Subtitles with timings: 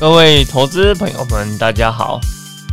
[0.00, 2.20] 各位投资朋友们，大家好，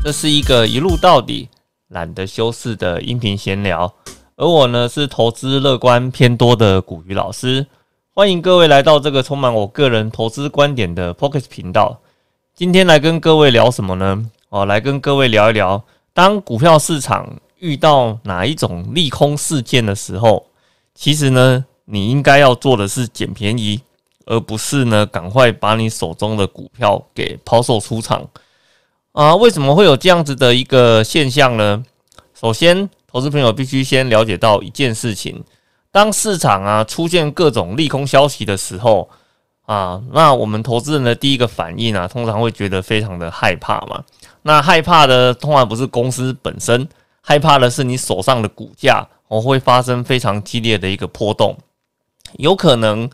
[0.04, 1.50] 这是一个一路到底、
[1.88, 3.92] 懒得修饰的音频闲聊，
[4.36, 7.66] 而我呢是投资乐观偏多的古鱼老师，
[8.14, 12.00] 欢迎各位来到这个充满我个人投资观点的 p o c k e t 频道。
[12.54, 14.30] 今天来跟各位聊什么呢？
[14.50, 20.46] 哦，来跟各位聊一聊，当股票市场遇到哪一种利空事件的时候，
[20.94, 23.82] 其实呢，你应该要做的是捡便宜。
[24.26, 28.28] 而不是呢，赶快把你手中的股票给抛售出场
[29.12, 29.36] 啊？
[29.36, 31.84] 为什么会有这样子的一个现象呢？
[32.34, 35.44] 首先，投资朋友必须先了解到一件事情：
[35.92, 39.10] 当市场啊出现各种利空消息的时候
[39.66, 44.04] 啊，那我们投资人的第一个反应啊，通常会觉得非常的害怕嘛。
[44.42, 46.88] 那害怕的通常不是公司本身，
[47.22, 51.56] 害怕的是你手上的股价哦会发生非常激烈的一个波动，
[52.38, 53.08] 有可能。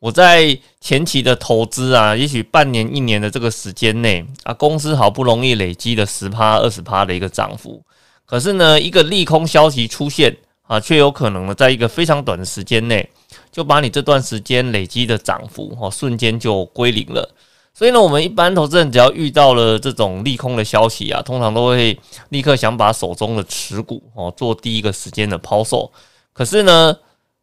[0.00, 7.82] 我在前期的投资啊，也许半年、一年的这个时间内啊，公司好不容易累积了十趴、二十趴的一个涨幅，
[8.24, 13.06] 可是呢，一个利空消息出现啊，却有可能呢，在一个非常短的时间内，
[13.52, 17.28] 就把你这段时间累积的涨幅哦，瞬间就归零了。
[17.74, 21.98] 所以呢，我们一般投资人只要遇到了这种利空的消息啊，通常都会
[22.30, 25.92] 立刻想把手中的持股哦做第一个时间的抛售。
[26.32, 26.96] 可是呢，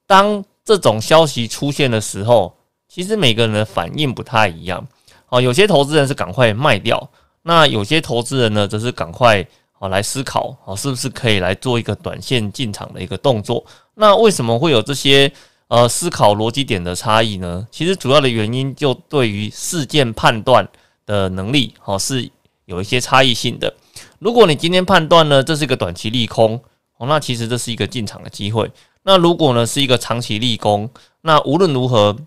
[0.08, 2.54] 当这种消息出现的时候，
[2.98, 4.84] 其实每个人的反应不太一样。
[5.30, 7.08] 哦，有些投资人是赶快卖掉，
[7.44, 9.46] 那有些投资人呢，则是赶快
[9.78, 13.64] 哦来思考，哦是不是可以来做一个短线进场的一个动作。
[13.94, 15.32] 那为什么会有这些
[15.68, 17.68] 呃思考逻辑点的差异呢？
[17.70, 20.68] 其实主要的原因就对于事件判断
[21.06, 22.28] 的能力，哦是
[22.66, 23.72] 有一些差异性的。
[24.18, 26.60] 如果你今天判断呢，这是一个短期利空，
[26.98, 28.72] 哦，那其实这是一个进场的机会。
[29.04, 30.90] 那如果呢是一个长期利空，
[31.22, 32.18] 那无论如何，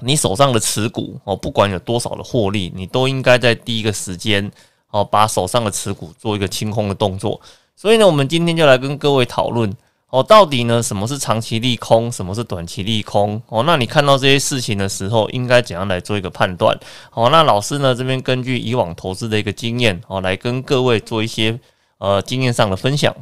[0.00, 4.50] 你手上的持股哦，不管有多少的获利，你都应该在第一个时间
[4.90, 7.40] 哦，把手上的持股做一个清空的动作。
[7.74, 9.72] 所以呢，我们今天就来跟各位讨论
[10.10, 13.62] 哦，到底呢什么是长期利空，什么是短期利空哦？
[13.64, 16.78] 那你看到这些事情的时候，应该怎样来做一个判断？
[17.10, 21.58] 好，那老师呢这边根据以往投资的一个经验哦，来跟各位做一些
[21.98, 23.14] 呃经验上的分享。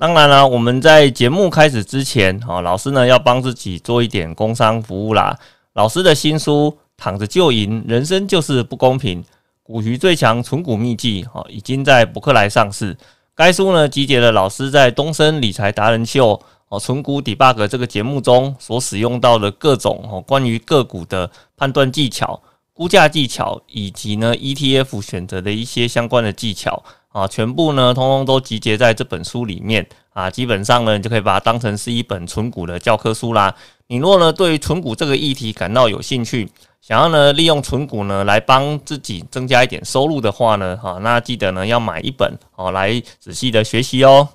[0.00, 5.38] 当然了，我们在节目开始之前，哦，老师呢要帮自己做一点工商服务啦。
[5.74, 9.22] 老师的新书《躺着就赢，人生就是不公平》，
[9.62, 12.96] 股局最强存股秘籍，哦，已经在博客来上市。
[13.34, 22.42] 该书呢集结了老师在东森理财达人秀，哦，存股 debug 这个节目中所使用到的各种哦关于个股的判断技巧、
[22.72, 26.82] 估价技巧，以及呢 ETF 选择的一些相关的技巧。
[27.10, 30.30] 啊，全部呢，通通都集结在这本书里面啊。
[30.30, 33.52] 基本上呢，你就可以把它当成是一本纯股的教科书啦。
[33.90, 36.46] 你若呢对于存股这个议题感到有兴趣，
[36.82, 44.28] 想要呢利用存股呢来帮自己增加一点收入的话呢，哈，那记得呢要买一本哦来仔细的学习哦。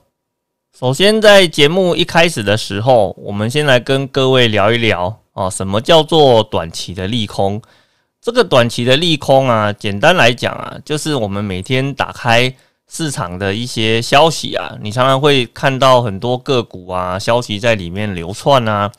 [0.75, 7.61] 首先在节目一开始的时候，我们先来跟各位聊一聊哦，什么叫做短期的利空？
[8.19, 12.51] 这个短期的利空啊，简单来讲啊，就是我们每天打开
[12.95, 18.91] 市场的一些消息啊，你常常会看到很多个股啊消息在里面流窜啊，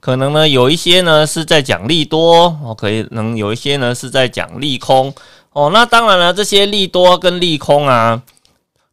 [0.00, 5.12] 可能呢有一些呢是在讲利多哦，可以能有一些呢是在讲利空
[5.52, 5.68] 哦。
[5.70, 8.22] 那当然了，这些利多跟利空啊，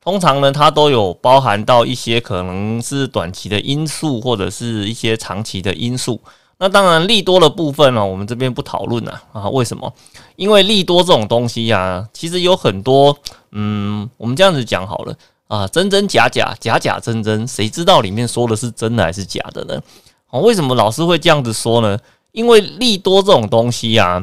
[0.03, 6.19] 通常呢它都有包含到一些可能是短期的因素，或者是一些长期的因素。
[6.62, 9.47] 那当然，利多的部分呢，我们这边不讨论了啊。
[9.47, 9.94] 为什么？
[10.36, 13.18] 因为利多这种东西呀，其实有很多，
[13.53, 15.16] 嗯，我们这样子讲好了
[15.48, 19.81] 啊，真真假假，假假真真，谁知道里面说的是真的还是假的呢？
[20.31, 21.98] 哦，为什么老师会这样子说呢？
[22.34, 24.22] 因为利多这种东西呀，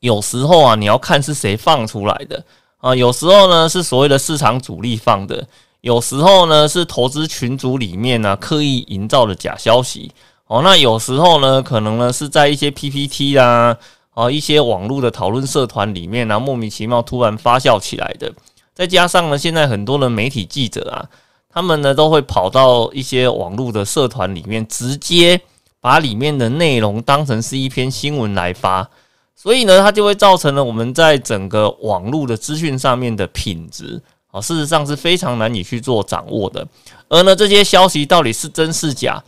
[0.00, 2.44] 有时候啊，你要看是谁放出来的
[2.78, 5.46] 啊，有时候呢是所谓的市场主力放的，
[5.80, 10.10] 有时候呢是投资群组里面呢刻意营造的假消息。
[10.48, 13.76] 哦，那有时候呢，可能呢是在一些 PPT 啦，
[14.14, 18.32] 啊，一些网络的讨论社团里面呢，莫名其妙突然发酵起来的。
[18.72, 21.08] 再加上呢，现在很多的媒体记者啊，
[21.50, 25.40] 他们呢都会跑到一些网络的社团里面，直接
[25.80, 28.88] 把里面的内容当成是一篇新闻来发，
[29.34, 34.00] 所以呢，它就会造成了我们在整个网络的资讯上面的品质，
[34.30, 36.64] 啊，事实上是非常难以去做掌握的。
[37.08, 39.20] 而呢，这些消息到底是真是假？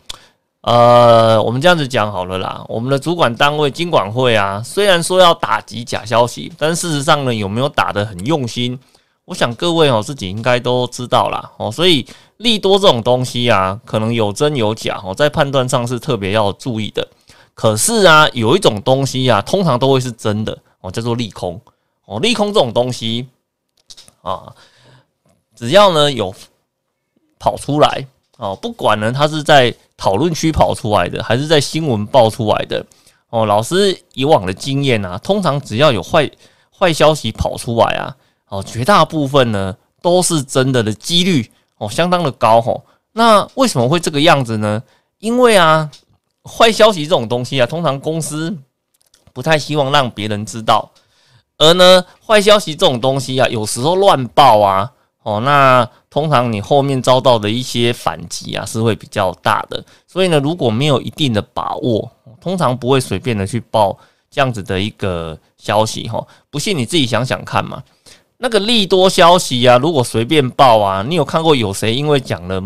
[0.61, 2.65] 呃，我们这样子讲好了啦。
[2.67, 8.77] 我们的主管单位金管会啊，虽然说要打击假消息，但事实上呢，有没有打得很用心？
[9.23, 11.51] 我想各位哦自己应该都知道啦。
[11.57, 11.71] 哦。
[11.71, 12.05] 所以
[12.37, 17.07] 利多这种东西啊，可能有真有假哦，在判断上是特别要注意的。
[17.53, 21.59] 可是啊，有一种东西啊，通常都会是真的哦，叫做利空
[22.05, 23.27] 哦，利空这种东西
[24.21, 24.53] 啊，
[25.55, 26.35] 只要呢有
[27.37, 28.05] 跑出来
[28.37, 32.85] 哦，不管呢它是在讨论区跑出来的，还是在新闻爆出来的
[33.29, 36.31] 哦，老师以往的经验啊，通常只要有坏
[36.75, 38.15] 坏消息跑出来啊，
[38.47, 42.85] 哦，绝大部分呢都是真的的几率哦，相当的高吼。
[43.11, 44.81] 那为什么会这个样子呢？
[45.19, 45.91] 因为啊，
[46.43, 48.57] 坏消息这种东西啊，通常公司
[49.33, 50.89] 不太希望让别人知道。
[51.57, 54.93] 而呢，坏消息这种东西啊，有时候乱报啊，
[55.23, 59.83] 哦，那通常你后面遭到的一些反击啊，是会比较大的。
[60.07, 62.09] 所以呢，如果没有一定的把握，
[62.41, 63.97] 通常不会随便的去报
[64.31, 66.25] 这样子的一个消息哈。
[66.49, 67.83] 不信你自己想想看嘛，
[68.37, 72.61] 那个利多消息啊，如果随便报啊，你有看过有谁因为讲了？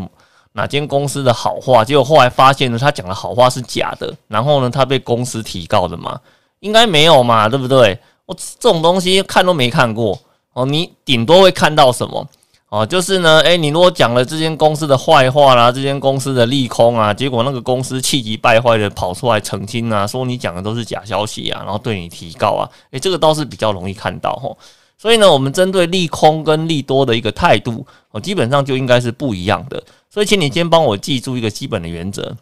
[0.56, 6.22] 哪间公司的好话，结果后来发现呢，他讲的好话是假的，然后呢，他被公司提告的嘛？
[6.60, 7.98] 应该没有嘛，对不对？
[8.28, 10.16] 我这种东西看都没看过
[10.54, 12.30] 哦，你顶多会看到什么
[12.74, 12.84] 哦？
[12.84, 24.58] 就是呢，诶，你如果讲了这间公司的坏话啦，这间公司的利空啊，结果那个公司气急败坏的跑出来澄清啊，说你讲的都是假消息啊，然后对你提告啊，诶，这个倒是比较容易看到吼。
[24.98, 29.84] 所以呢，我们针对利空跟利多的一个态度哦，基本上就应该是不一样的。
[30.10, 32.36] 所以，请你先帮我记住一个基本的原则：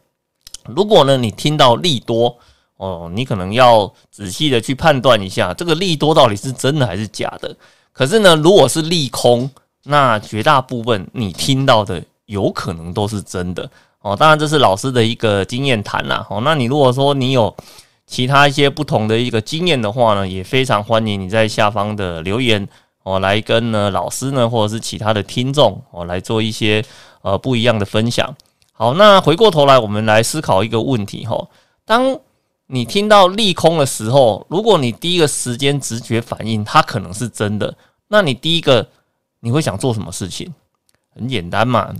[0.68, 2.38] 如果呢，你听到利多
[2.78, 7.54] 哦，你可能要仔细的去判断一下，这个利多到底是真的还是假的。
[7.92, 9.50] 可是呢，如果是利空，
[9.86, 13.70] 那绝大部分你听到的有可能都是真的
[14.02, 14.16] 哦。
[14.16, 16.26] 当然，这是老师的一个经验谈啦。
[16.30, 17.56] 哦，那你如果说你有
[18.06, 22.68] 其他一些不同的一个经验的话呢，也非常欢迎你在下方的留言
[23.04, 26.84] 哦，来跟呢老师呢，或者是其他的听众哦，来做一些。
[27.24, 28.36] 呃，不一样的分享。
[28.74, 31.48] 好，那回过头来，我们来思考一个问题哈。
[31.86, 32.20] 当
[32.66, 37.76] 你听到利空的时候，如果你第一个时间直觉反应它可能是真的，
[38.08, 38.88] 那你第一个
[39.42, 40.54] 你会想做什么事情？
[41.14, 41.94] 很简单嘛，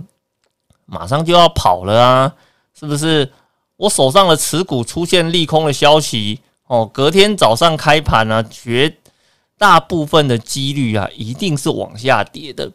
[0.86, 2.34] 马上就要跑了啊，
[2.72, 3.30] 是不是？
[3.76, 8.96] 我手上的持股出现利空的消息哦，隔天早上开盘呢，绝
[9.58, 12.72] 大部分的几率啊，一定是往下跌的。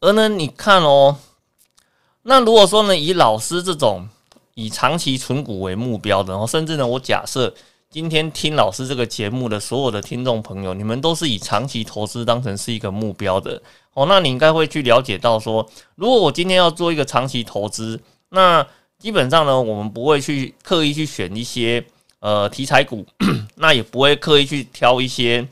[0.00, 1.16] 而呢，你看哦。
[2.22, 4.06] 那如果说呢，以老师这种
[4.54, 7.54] 以长期存股为目标的，然后甚至呢，我假设
[7.90, 13.62] 今天听老师这个节目的所有的听众朋友，你们都是以长期投资当成是一个目标的
[13.94, 17.98] 哦，那你应该会去了解到说，如果我今天要做一个长期投资，
[18.28, 18.66] 那
[18.98, 21.82] 基本上呢，我们不会去刻意去选一些
[22.20, 23.06] 呃题材股，
[23.56, 25.48] 那也不会刻意去挑一些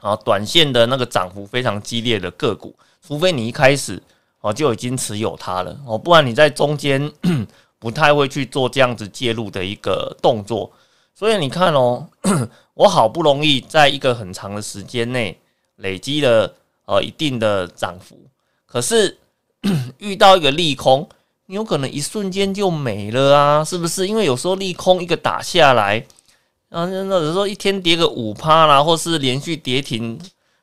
[0.00, 2.74] 啊短线的那个涨幅非常激烈的个股，
[3.06, 4.02] 除非你一开始。
[4.40, 7.12] 哦，就已经持有它了哦，不然你在中间
[7.80, 10.70] 不太会去做这样子介入的一个动作。
[11.18, 12.06] 所以你看哦，
[12.74, 15.36] 我好不容易在一个很长的时间内
[15.78, 16.54] 累积了
[16.84, 18.16] 呃一定的涨幅，
[18.66, 19.18] 可是
[19.98, 21.08] 遇到一个利空，
[21.46, 24.06] 你有可能一瞬间就没了啊，是不是？
[24.06, 25.98] 因为有时候利空一个打下来，
[26.70, 30.16] 啊，那有时候一天跌个五趴啦，或是连续跌停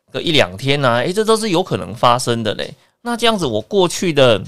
[0.09, 2.73] 个一两天呐，诶，这都是有可能发生的嘞。
[3.01, 4.41] 那这样子，我过去的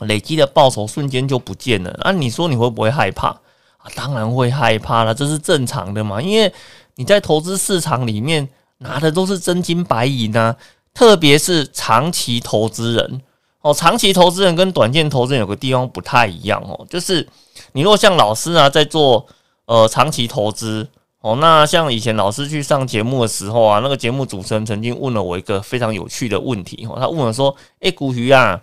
[0.00, 1.96] 累积的报酬瞬间就不见了。
[2.02, 3.40] 那你说你会不会害怕
[3.82, 3.90] 啊？
[3.94, 6.20] 当然会害怕了，这是正常的嘛。
[6.22, 6.52] 因为
[6.94, 10.56] 你在投资市场里面拿的都是真金白银啊，
[10.94, 13.20] 特别是长期投资人
[13.60, 13.74] 哦。
[13.74, 17.28] 长期投资人跟短线投资人有个地方不太一样哦，就是
[17.72, 19.26] 你如果像老师啊，在做
[19.66, 20.88] 呃长期投资。
[21.24, 28.60] 哦，那像以前老师去上节目的时候啊，那个节目主持人曾经问了我一个非常有趣的问题哦，他问我说：“哎，古鱼啊，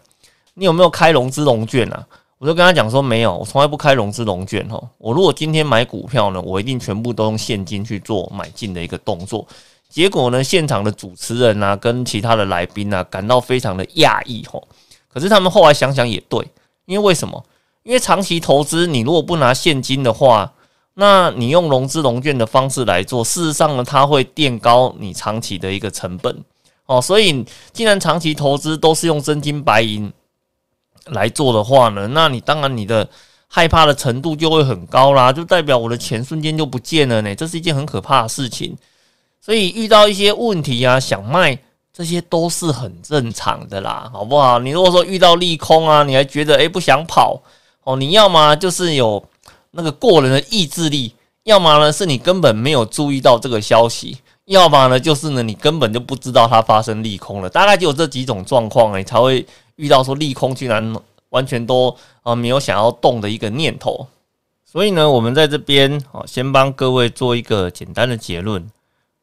[0.56, 2.06] 你有没有开融资融券啊？”
[2.40, 4.82] 我就跟他讲说：“没有，我从来不开融资融券哈。
[4.98, 9.46] 我如果今天买股票呢，我一定全部都用现金去做买进的一个动作。”
[9.90, 14.68] 结果呢，现场的主持人啊，跟其他的来宾啊，感到非常的讶异吼。
[15.08, 16.40] 可是他们后来想想也对，
[16.86, 17.44] 因为为什么？
[17.84, 20.54] 因为长期投资，你如果不拿现金的话。
[20.96, 26.44] 那你用融资融券的方式来做，事实上呢，它会垫高你长期的一个成本
[26.88, 27.02] 哦。
[27.02, 30.12] 所以，既然长期投资都是用真金白银
[31.06, 33.08] 来做的话呢，那你当然你的
[33.48, 38.76] 害怕的程度就会很高啦，就代表我的钱瞬间就不见了呢，这是一件很可怕的事情。
[39.42, 41.58] 所以遇到一些问题啊，想卖
[41.94, 44.60] 这些都是很正常的啦，好不好？
[44.60, 47.42] 你如果说遇到利空啊，你还觉得诶不想跑
[47.84, 49.24] 哦，你要么就是有。
[49.72, 51.14] 那个过人的意志力，
[51.44, 57.48] 要么呢是你根本没有注意到这个消息，要么呢就是呢你根本就不知道它发生利空了。
[57.48, 59.46] 大概就有这几种状况，你才会
[59.80, 60.94] 遇到说利空居然
[61.30, 64.06] 完全都啊没有想要动的一个念头。
[64.66, 68.70] 所以呢，我们在这边啊，先帮各位做一个简单的结论：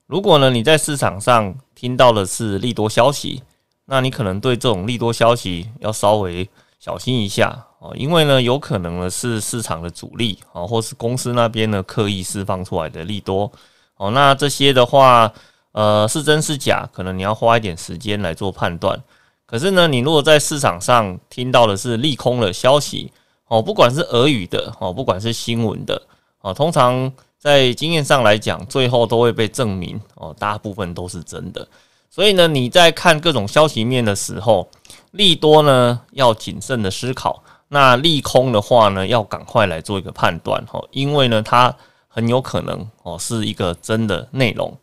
[0.06, 3.42] 如果呢你在市场上听到的是利多消息，
[3.84, 6.48] 那你可能对这种利多消息要稍微
[6.80, 13.52] 小心一下哦，因为呢有可能呢是市场的主力啊，或是公司那边呢刻意释放出来的利多
[13.98, 14.10] 哦。
[14.10, 15.32] 那这些的话，
[15.72, 19.00] 呃，是真是假，可能你要花一点时间来做判断。
[19.46, 23.12] 可是呢，你如果在市场上听到的是利空的消息
[23.48, 26.02] 哦，不管是俄语的哦，不管是新闻的
[26.40, 27.12] 哦，通常。
[27.38, 31.68] 在经验上来讲，最后都会被证明哦，大部分都是真的。
[32.10, 34.68] 所以呢，你在看各种消息面的时候，
[35.12, 41.72] 利多呢要谨慎的思考，那利空的话呢，要赶快来做一个判断哈，因为呢，它
[42.08, 44.76] 很有可能哦是一个真的内容。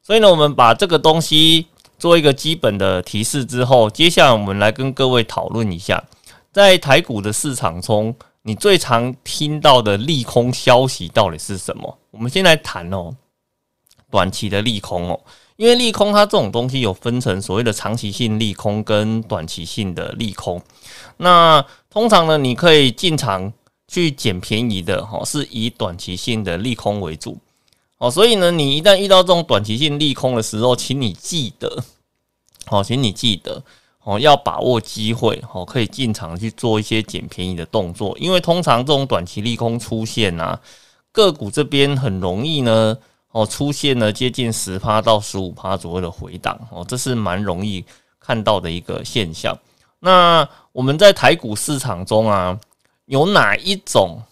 [0.00, 1.66] 所以呢，我们把这个东西
[1.98, 6.02] 做一个基本的提示之后，接下来我们来跟各位讨论一下，
[6.52, 8.14] 在台股的市场中。
[8.48, 11.98] 你最常听到的利空消息到底是什么？
[12.12, 13.12] 我们先来谈哦，
[14.08, 15.20] 短期的利空哦，
[15.56, 20.62] 因为利空它这种东西有分成所谓的长期性利空跟短期性的利空。
[21.16, 23.52] 那通常呢，你可以进场
[23.88, 27.36] 去捡便宜的哈，是以短期性的利空为主
[27.98, 28.10] 哦。
[28.10, 31.84] 所以呢，你一旦遇到这种短期性利空的时候，请你记得，
[32.66, 33.62] 好，请你记得。
[34.08, 40.60] 哦，要把握机会哦，可以进场去做一些捡便宜的动作，因为通常这种短期利空出现啊，
[41.10, 42.96] 个股这边很容易呢
[43.32, 47.84] 哦出现了接近十趴到十五趴左右的回档哦，这是蛮容易
[48.20, 49.58] 看到的一个现象。
[49.98, 52.56] 那我们在台股市场中啊，
[53.06, 54.22] 有哪一种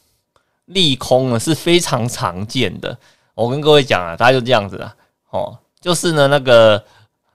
[0.66, 2.96] 利空呢是非常常见的？
[3.34, 4.94] 我跟各位讲啊，大家就这样子啊，
[5.30, 6.84] 哦，就是呢那个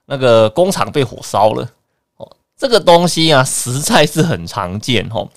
[0.06, 1.68] 那个工厂被火烧了。
[2.16, 5.28] 哦这个东西啊，实在是很常见哦。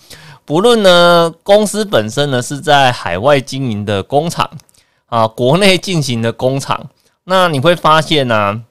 [0.43, 4.49] 不论呢，公司本身呢是在海外经营的工厂
[5.07, 6.89] 啊，国内进行的工厂，
[7.23, 8.61] 那你会发现呢，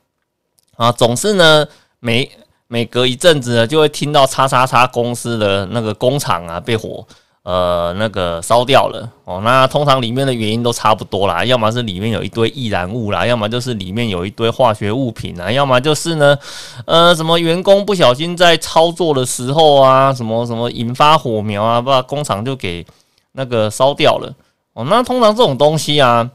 [0.77, 1.67] 啊，总是呢
[1.99, 2.31] 每
[2.67, 7.07] 每隔一阵子呢，就会听到叉叉叉公司的那个工厂啊被火。
[7.45, 9.41] 呃，那个烧掉了哦。
[9.43, 16.39] 那通常里面的原因都差不多啦，要么是里面有一堆易燃物啦，要么就是里面有一堆化学物品啊，要么就是呢，
[16.87, 22.87] 呃，什么员工不小心在操作的时候啊，什么什么引发火苗啊，把工厂就给
[23.33, 24.33] 那个烧掉了
[24.75, 24.85] 哦。
[24.89, 26.31] 那通常这种东西啊，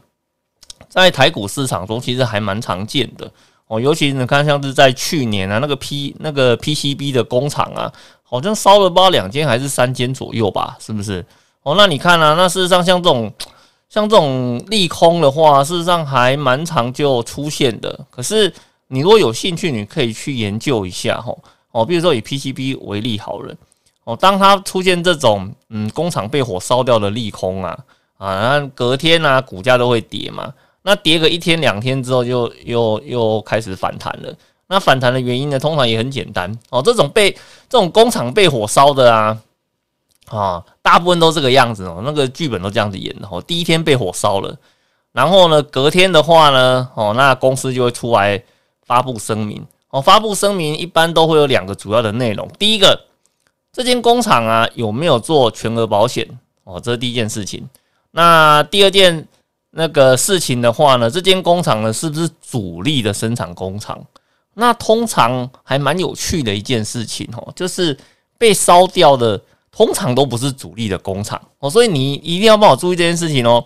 [0.90, 3.30] 在台股市场中其实还蛮常见的
[3.68, 7.90] 哦，尤其你看像是在去年啊，那个 P 那个 PCB 的工厂啊。
[8.28, 11.24] 好像烧了不知道两间还是三间左右吧，是不是？
[11.62, 13.32] 哦，那你看啊，那事实上像这种
[13.88, 17.98] 像这种利空的话，事实上还蛮长就出现的。
[18.10, 18.52] 可是
[18.88, 21.34] 你如果有兴趣，你可以去研究一下哈。
[21.70, 23.54] 哦，比如说以 PCB 为例好了，
[24.04, 27.78] 哦，当它出现这种嗯工厂被火烧掉的利空啊
[28.18, 30.52] 啊，那隔天啊股价都会跌嘛。
[30.82, 34.32] 那跌个一天两天之后，就又又开始反弹了。
[34.70, 35.58] 那反弹的原因呢？
[35.58, 36.82] 通常也很简单哦。
[36.82, 37.32] 这种被
[37.68, 39.38] 这种工厂被火烧的啊，
[40.26, 42.02] 啊，大部分都这个样子哦。
[42.04, 43.42] 那个剧本都这样子演的哦。
[43.46, 44.54] 第一天被火烧了，
[45.12, 48.42] 然后呢，隔天的话呢，哦，那公司就会出来
[48.84, 50.02] 发布声明哦。
[50.02, 52.46] 发布声明一般都会有两个主要的内容。
[52.58, 53.06] 第一个，
[53.72, 56.28] 这间工厂啊有没有做全额保险
[56.64, 56.78] 哦？
[56.78, 57.66] 这是第一件事情。
[58.10, 59.26] 那第二件
[59.70, 63.98] 那个事情的话呢，这间工厂呢是不是主力的生产工厂？
[64.60, 67.96] 那通常还蛮有趣的一件事情哦，就是
[68.36, 73.64] 被烧掉的通常都不是主力的工厂哦，所以你一定要帮我注意这件事情哦。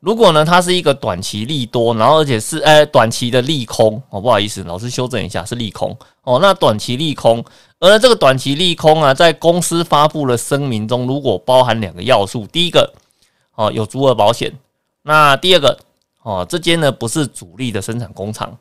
[0.00, 6.38] 如果呢，它是一个短期利多，然后而且是呃短期的利空哦，不好意思，老师修正一下，是利空哦。
[6.40, 7.42] 那短期利空，
[7.80, 12.92] 而这个短期利空啊，在公司发布的声明中，如果包含两个要素，第一个
[13.54, 14.52] 哦有足额保险，
[15.02, 15.78] 那第二个
[16.22, 18.54] 哦这间呢不是主力的生产工厂。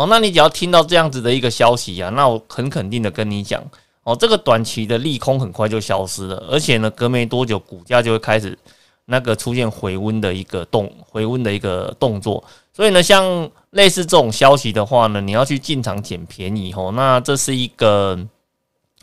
[0.00, 3.62] 哦，那你只要听到这样子的一个消息啊，那我很肯定的跟你讲，
[4.02, 8.58] 哦，这个短期的利空很快就消失了，而且呢，隔没多久股价就会开始
[9.04, 12.42] 那个出现回温的一个动回温的一个动作。
[12.72, 18.18] 所以呢，像类似这种消息的话呢，你要去进场捡便宜哦，那这是一个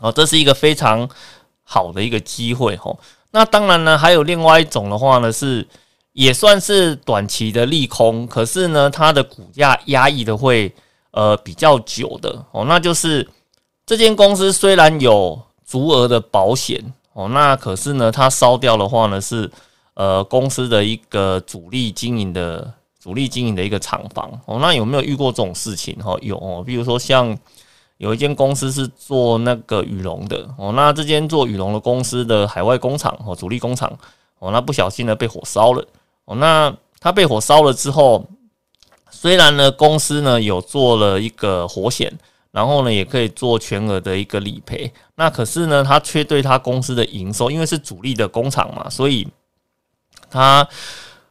[0.00, 1.08] 哦，这是一个非常
[1.62, 2.98] 好的一个机会哦。
[3.30, 5.64] 那当然呢，还有另外一种的话呢是。
[6.14, 10.74] 也算是短期的利空，可是呢，它的股价压抑的会
[11.10, 12.64] 呃比较久的哦。
[12.66, 13.28] 那就是
[13.86, 19.50] 这间公司虽然有足额的保险哦，那可是呢，它烧掉的话呢是
[19.94, 24.58] 呃公司的一个主力经营的主力经营的一个厂房哦。
[24.60, 26.16] 那有没有遇过这种事情哈？
[26.20, 27.36] 有哦，比如说像
[27.96, 33.92] 有一间公司是做那个羽绒的哦，那这间做羽绒的公司的海外工厂哦，主力工厂
[34.38, 35.84] 哦，那不小心呢被火烧了。
[36.26, 38.24] 哦，那它被火烧了之后，
[39.20, 42.16] 虽然呢，公司呢有做了一个活险，
[42.52, 49.26] 然后呢也可以做全额的一个理赔，那可是呢，它却对它公司的营收，因为是主力的工厂嘛，所以
[50.30, 50.68] 它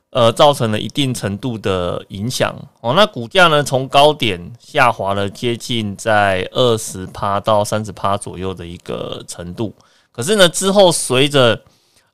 [0.09, 2.93] 呃造成了一定程度的影响哦。
[2.93, 9.73] 那股价呢从高点下滑了接近在二十趴到三十趴左右的一个程度，
[10.11, 11.61] 可是呢之后随着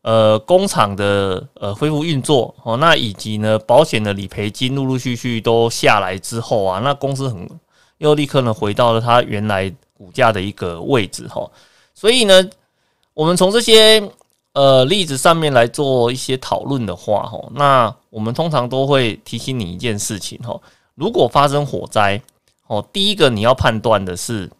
[0.03, 7.49] 呃，工厂的呃恢复运作哦，那以及呢保险的理赔金陆陆续续都下来之后啊，那公司很
[7.99, 11.49] 又立刻呢回到了它原来股价的一个位置哈。
[11.93, 12.49] 所以呢，
[13.13, 14.03] 我们从这些
[14.51, 20.59] 呃例子上面来做一些讨论的话哈，那我们通常都会提醒你一件事情哈，
[20.95, 22.21] 如果发生火灾
[22.67, 24.51] 哦，第一个你要判断的是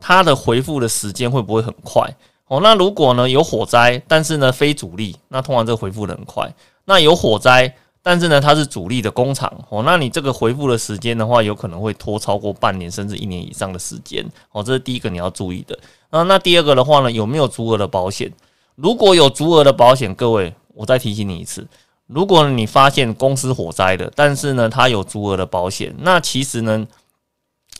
[0.00, 2.08] 它的回复的时间会不会很快。
[2.48, 6.48] 哦，那如果呢有火灾，但是呢非主力，那通常这个回复的很快。
[6.84, 14.24] 那有火灾，但是呢它是主力的工厂，哦，那你这个回复的时间的话，有可能会拖超过半年甚至一年以上的时间。
[14.52, 15.76] 哦，这是第一个你要注意的。
[16.10, 18.32] 啊，那第二个的话呢，有没有足额的保险？
[18.76, 21.66] 如果有足额的保险，各位，我再提醒你一次，
[22.06, 26.86] 如果你发现公司火灾的，但是呢它有足额的保险，那其实呢。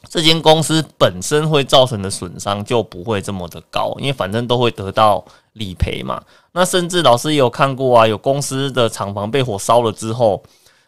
[0.09, 6.23] 这间公司本身会造成的损伤就不会这么的高，因为反正都会得到理赔嘛。
[6.53, 10.43] 那甚至老师也有看过啊，有公司的厂房被火烧了之后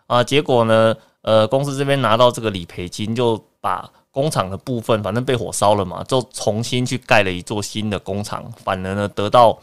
[0.07, 9.59] 啊，结果呢，呃，公司这边拿到这个理赔金，就把工厂的部分，反正被火烧了嘛，就重新去盖了一座新的工厂，反而呢得到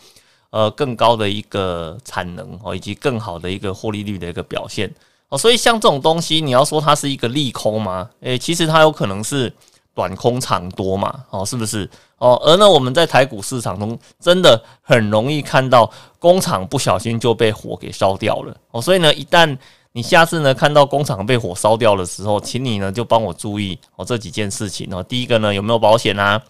[0.52, 4.94] 呃更高的一个产能哦，以及更好的一个获利率的一个表现。
[5.30, 8.08] 哦，所以像这种东西，你要说它是一个利空吗？
[8.22, 9.52] 诶，其实它有可能是
[9.94, 11.90] 短空长多嘛，哦，是不是？
[12.20, 18.56] 哦，而呢，我们在台股市场中真的很容易看到工厂不小心就被火给烧掉了。
[18.70, 19.58] 哦，所以呢，一旦
[19.94, 25.02] 你下次呢看到工厂被火烧掉的时候，请你呢就帮我注意哦这几件事情哦。
[25.02, 26.42] 第一个呢有没有保险啊？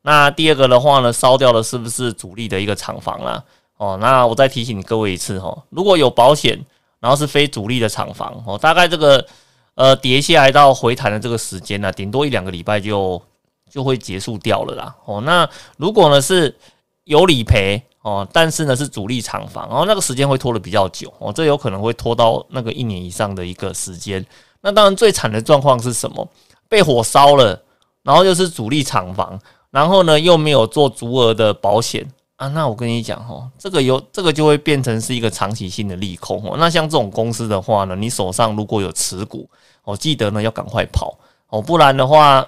[0.00, 3.44] 那第二个的话呢，烧掉的是不是主力的一个厂房啊？
[3.76, 6.58] 哦，那我再提醒你各位一次哈，如果有保险。
[7.02, 9.26] 然后是非主力的厂房哦，大概这个
[9.74, 13.20] 呃跌下来到回弹的这个时间呢，顶多一两个礼拜就
[13.68, 15.20] 就会结束掉了啦哦。
[15.22, 16.56] 那如果呢是
[17.02, 24.24] 有理赔哦，但是呢是主力厂房，然后那个时间会拖得比较久哦，这有可能会拖到那个一年以上的一个时间。
[24.60, 26.28] 那当然最惨的状况是什么？
[26.68, 27.60] 被火烧了，
[28.04, 29.36] 然后又是主力厂房，
[29.70, 32.08] 然后呢又没有做足额的保险。
[32.42, 36.56] 啊，那我跟你讲哦，这个有这个就会变成是一个长期性的利空哦。
[36.58, 39.48] 那像这种公司的话呢，你手上如果有持股
[39.84, 41.16] 哦，记得呢要赶快跑
[41.50, 42.44] 哦，不然的话，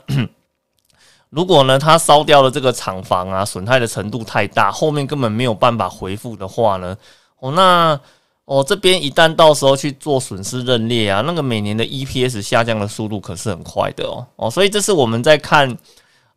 [1.31, 6.99] 如果呢它烧掉了这个厂房啊，损害的程度太大，后面根本没有办法回复的话呢，
[7.39, 8.01] 哦那
[8.47, 15.79] 哦这边一旦到时候去做损失认列啊，那个每年的 EPS 下降的速度可是很快的哦哦，所以这是我们在看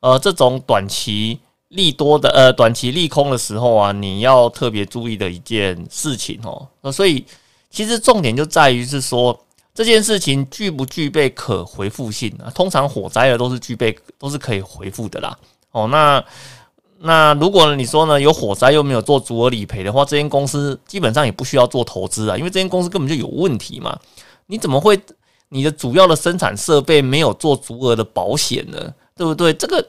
[0.01, 1.39] 呃这种短期。
[1.69, 6.65] 利多的呃短期利空的时候啊，你要特别注意的一件事情哦。
[6.81, 7.25] 那所以
[7.69, 9.37] 其实重点就在于是说
[9.73, 12.47] 这件事情具不具备可回复性啊？
[12.55, 15.37] 通常火灾的都是具备都是可以回复的啦。
[15.71, 16.23] 哦，那
[16.99, 23.99] 那如果你说呢有火灾又没有做足额理赔的话，这间公司基本上也不需要做投资啊，因为这间公司根本就有问题嘛。
[24.45, 24.97] 你怎么会
[25.49, 28.93] 你的主要的生产设备没有做足额的保险呢？
[29.17, 29.53] 对不对？
[29.53, 29.85] 这个。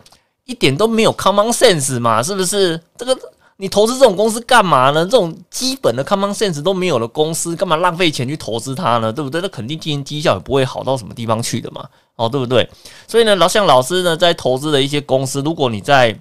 [0.49, 2.81] 一点都没有 common sense 嘛，是不是？
[2.97, 3.17] 这个
[3.59, 5.05] 你投资这种公司干嘛呢？
[5.05, 9.13] 这种基本的 common sense 都没有的公司，干嘛浪费钱去投资它呢？
[9.13, 9.43] 对不对？
[9.43, 12.67] 那肯定经营绩效也不会好到什么地方去的嘛，哦，对不对？
[13.07, 16.19] 所以呢，老像老师呢，在投资的一些公司，如果你在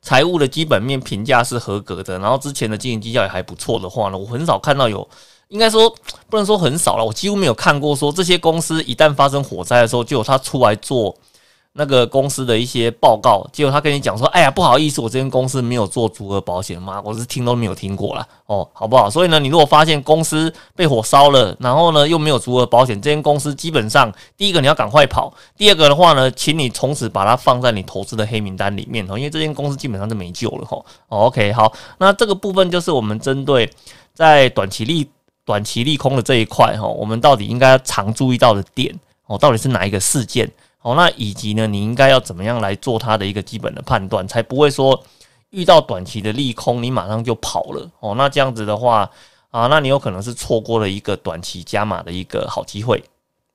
[0.00, 5.06] 财务的基本面评价是合格的，然后之前的经营绩效也还不错的话呢，我很少看到有，
[5.48, 5.94] 应该说
[6.30, 11.14] 不能说很少了，我几乎没有看过说这些公司一旦发生火灾的时候，就有他出来做。
[11.74, 19.08] 那个公司的一些报告，结果他跟你讲说：“哎呀，不好意思，我这间公司没有做足额保险嘛，我是听都没有听过了哦，好不好？
[19.08, 30.76] 所以呢，你如果发现公司被火烧了，然后呢又没有足额保险，这间公司基本上第一个你要赶快跑，第二个的话呢，请你从此把它放在你投资的黑名单里面哦，因为这间公司基本上是没救了哈。
[31.08, 33.70] OK，好，那这个部分就是我们针对
[34.12, 35.08] 在短期利
[35.44, 38.92] 短期利空的这一块哈，我们到底应该常注意到的点
[39.26, 40.50] 哦，到底是哪一个事件？
[40.82, 45.02] 哦，那以及呢，你应该要怎么样来做它的一个基本的判断，才不会说
[45.50, 47.90] 遇到短期的利空，你马上就跑了。
[48.00, 49.10] 哦，那这样子的话
[49.50, 53.02] 啊，那你有可能是错过了一个短期加码的一个好机会。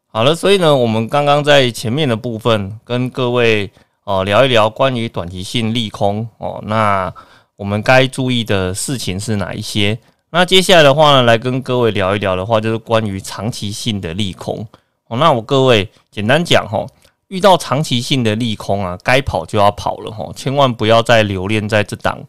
[0.08, 3.70] 好了，所以呢，我们刚刚在前面的部分跟各位
[4.04, 7.14] 哦聊一聊关于短期性利空哦，那
[7.56, 9.98] 我们该注意的事情是哪一些？
[10.30, 14.68] 那接下来的话呢，来跟各位聊一聊的话，就是关于长期性的利空。
[15.08, 16.86] 哦，那我各位简单讲哈，
[17.28, 22.24] 遇到长期性的利空啊，该跑就要跑了哈，千万不要再留恋在这档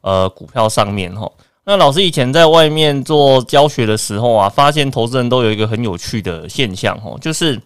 [0.00, 1.30] 呃股票上面哈。
[1.64, 7.60] 那老师以前在外面做教学的时候啊，发现投资人都有一个很有趣的现象哈，就是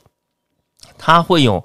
[0.99, 1.65] 他会有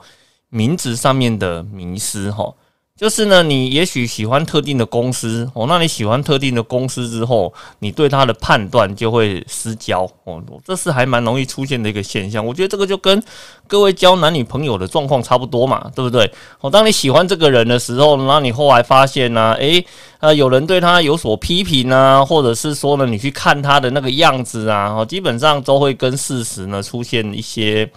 [0.50, 2.54] 名字上面的迷失哈。
[3.00, 12.46] 就是呢，你也许喜欢特定的公司哦，那你喜欢特定的公司之后，你对它的判断就会失焦哦，这是还蛮容易出现的一个现象。
[12.46, 13.24] 我觉得这个就跟
[13.68, 16.30] 各位交男女朋友的状况差不多嘛，对不对？
[16.60, 19.86] 哦，当你喜欢这个人的时候，那你后来发现呢，诶，
[20.20, 27.90] 呃，有人对他有所批评啊，或者是说呢，你去看他的那个样子啊，哦，基本上都会跟事实呢出现一些。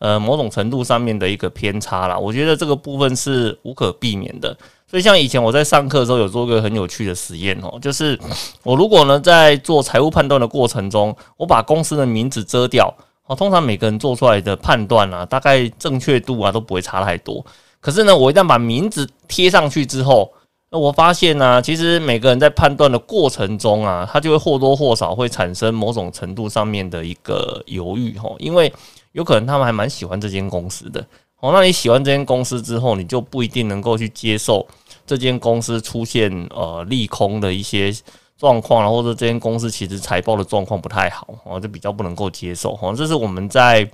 [0.00, 4.56] 呃，某种程度上面的一个偏差啦，我觉得这个部分是无可避免的。
[4.90, 8.18] 所以像以前我在上课的时候有做一个很有趣的实验哦，就是
[8.62, 12.92] 我如果呢在做财务判断的过程中，我把公司的名字遮掉，
[13.26, 17.44] 哦，通常每个人做出来的判断啊，大概正确度啊都不会差太多。
[17.78, 20.32] 可是呢，我一旦把名字贴上去之后，
[20.70, 28.72] 那我发现呢，其实每个人在判断的过程中啊，他就会或多或少会产生某种程度上面的一个犹豫哈，因为。
[29.12, 31.04] 有可能他们还蛮喜欢这间公司的
[31.40, 31.50] 哦。
[31.52, 34.66] 那你喜欢这间公司之后，你就不一定能够去接受
[35.06, 37.92] 这间公司出现呃利空的一些
[38.38, 42.94] 状况，或者这间公司其实财报的状况不太好哦，就比较不能够接受哦。
[42.96, 43.90] 这是我们在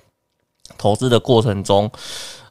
[0.76, 1.90] 投资的过程中，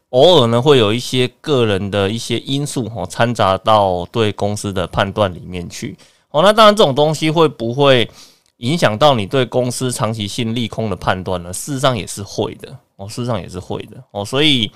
[0.10, 5.96] 偶尔呢会有一些个人的一些因素哦掺杂到对公司的判断里面去
[6.32, 6.42] 哦。
[6.42, 8.10] 那当然这种东西会不会？
[8.58, 11.52] 影响到你对公司长期性利空的判断呢？
[11.52, 14.24] 事实上也是会的哦，事实上也是会的哦。
[14.24, 14.72] 所以，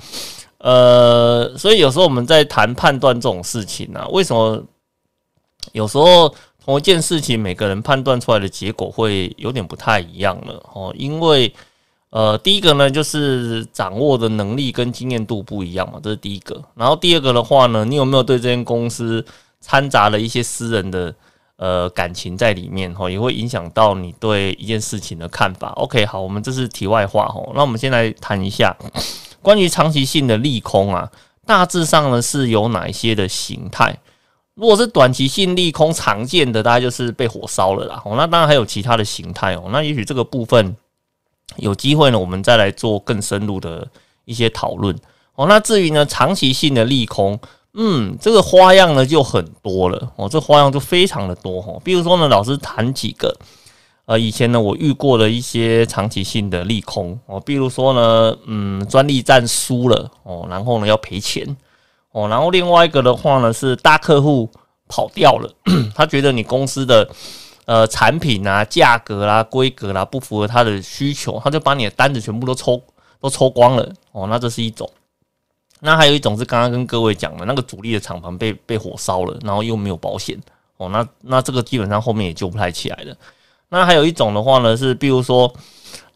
[0.57, 4.61] 呃，所以有时候我们在谈判断这种事情呢，为什么
[5.71, 10.93] 有时候同一件事情每个人判断出来的结果会有点不太一样了哦？
[10.97, 11.53] 因为，
[12.09, 16.61] 呃，第一个呢，就是掌握的能力跟经验度不一样嘛，这是第一个。
[16.75, 19.25] 然后第二个的话呢，你有没有对这间公司
[19.61, 21.15] 掺杂了一些私人的？
[21.59, 25.71] 呃，感情在里面哈，也会影响到你对一件事情的看法。
[25.71, 27.41] OK，好，我们这是题外话哈。
[27.53, 28.73] 那我们先来谈一下
[29.41, 31.11] 关于长期性的利空啊，
[31.45, 33.99] 大致上呢是有哪一些的形态？
[34.53, 38.01] 如果是短期性利空，常见的大概就是被火烧了啦。
[38.05, 39.65] 哦，那当然还有其他的形态哦。
[39.73, 40.77] 那也许这个部分
[41.57, 43.85] 有机会呢，我们再来做更深入的
[44.23, 44.97] 一些讨论
[45.35, 45.45] 哦。
[45.49, 47.37] 那至于呢，长期性的利空。
[47.81, 51.79] 嗯，这个花样呢就很多了哦，这花样就非常的多哈。
[51.81, 53.33] 比如说呢，老师谈几个，
[54.05, 61.55] 呃，以前呢我遇过的一些长期性的利空哦，比如说呢，嗯，专利战输了哦，然后呢要赔钱
[62.11, 64.49] 哦，然后另外一个的话呢是大客户
[64.89, 65.49] 跑掉了，
[65.95, 67.09] 他觉得你公司的
[67.63, 72.81] 呃产品啊、价格啦、规格啦不符合他的需求，他就把你的单子全部都抽
[73.21, 74.89] 都抽光了哦，那这是一种。
[75.81, 80.37] 那还有一种是刚刚跟各位讲的那个主力的厂房被被火烧了，然后又没有保险
[80.77, 83.15] 哦，那那这个基本上后面也救不太起来了。
[83.69, 85.53] 那还有一种的话呢，是比如说，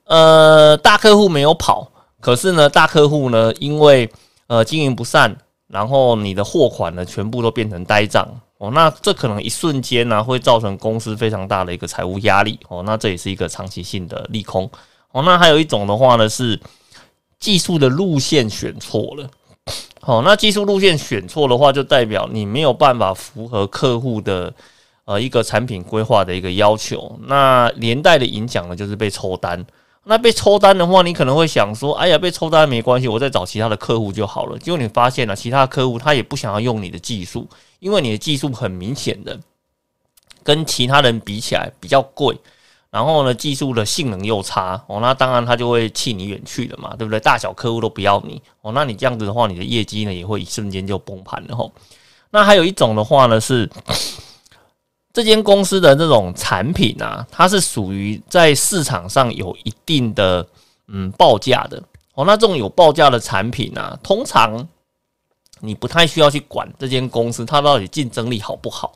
[0.06, 4.10] 呃，大客户没有跑，可是呢，大客户呢因为
[4.47, 5.34] 呃经营不善，
[5.67, 14.69] 然后你的货款呢全部都变成呆账哦，那这可能一瞬间呢会造成公司非常大的一个财务压力哦，那这也是一个长期性的利空
[15.12, 15.21] 哦。
[15.23, 16.60] 那还有一种的话呢是
[17.39, 19.30] 技术的路线选错了。
[20.02, 24.54] 好，那技术路线选错的话，就代表你没有办法符合客户的
[25.06, 27.17] 呃一个产品规划的一个要求。
[27.28, 29.65] 那连带的影响呢，就是被抽单。
[30.04, 34.60] 那被抽单的话，你可能会想说，哎呀，被抽单没关系，我再找其他的客户就好了。
[34.60, 37.47] 结果你发现了，其他客户他也不想要用你的技术，
[37.80, 39.39] 因为你的技术很明显的
[40.43, 42.38] 跟其他人比起来比较贵。
[42.93, 47.19] 然后呢，技术的性能又差哦，那当然他就会弃你远去了嘛，对不对？
[47.19, 51.71] 大小客户都不要你哦，那你这样子的话，你的业绩呢也会一瞬间就崩盘了吼。
[52.29, 53.67] 那还有一种的话呢，是
[55.12, 60.45] 这间公司的这种产品啊，它是属于在市场上有一定的
[60.88, 61.82] 嗯报价的
[62.13, 62.23] 哦。
[62.25, 64.67] 那这种有报价的产品啊，通常
[65.62, 68.93] 你不太需要去管这间公司它到底竞争力好不好。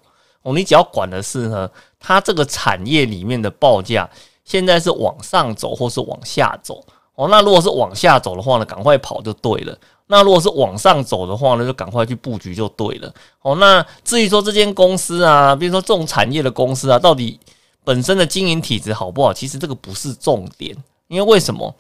[0.54, 4.10] 你只要管的是呢，它这个产业里面的报价
[4.44, 6.84] 现在是往上走或是往下走。
[7.16, 9.76] 哦，那如果是往下走的话呢，赶快跑就对了。
[10.06, 13.12] 那如果是往上走的话呢，就赶快去布局就对了。
[13.42, 17.40] 哦，那至于说这间公司啊，比如说这种产业的公司啊，到底
[17.84, 19.34] 本身的经营体质好不好？
[19.34, 20.76] 其实这个不是重点，
[21.08, 21.76] 因为为什么？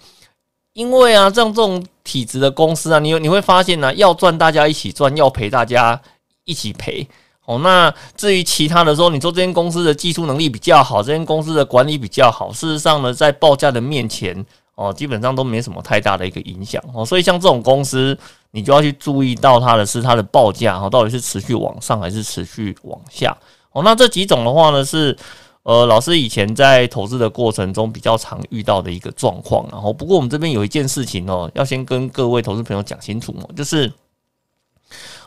[0.73, 6.01] 因为啊，像这种体质的公司啊，你你会发现呢，要赚大家一起赚，要赔大家
[6.45, 7.07] 一起赔。
[7.47, 17.05] 哦，那至于其他的说，你说这间公司的技术能力比较好，这间公司的管理比较好，事实上呢，在报价的面前，哦，基本上都没什么太大的一个影响哦。
[17.05, 18.17] 所以像这种公司，
[18.51, 23.33] 你就要去注意到它的是它的报价哈，到底是持续往上还是持续往下
[23.71, 23.81] 哦。
[23.81, 25.15] 那这几种的话呢，是
[25.63, 29.65] 呃老师以前在投资的过程中比较常遇到的一个状况。
[29.71, 33.89] 然后不过我们这边有一件事情哦，要先跟各位投资朋友讲清楚哦，就是。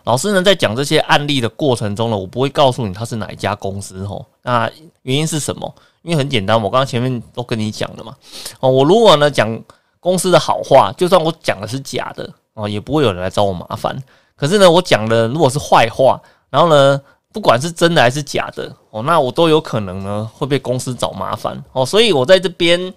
[0.04, 4.24] 老师呢，在讲这些案例的过程中呢，我不会告诉你他是哪一家公司哦。
[4.42, 4.70] 那
[5.02, 5.74] 原因是什么？
[6.02, 8.14] 因为很简单，我刚刚前面都跟你讲了嘛。
[8.60, 9.62] 哦，我如果呢讲
[10.00, 13.94] 公司的好话，就算我讲的是假的哦，也不会有人来找我麻烦。
[14.34, 16.98] 可是呢，我讲的如果是坏话，然后呢，
[17.30, 21.84] 不管是真的还是假的哦，那我都有可能呢会被公司找麻烦哦。
[21.84, 22.94] 所以我在这边，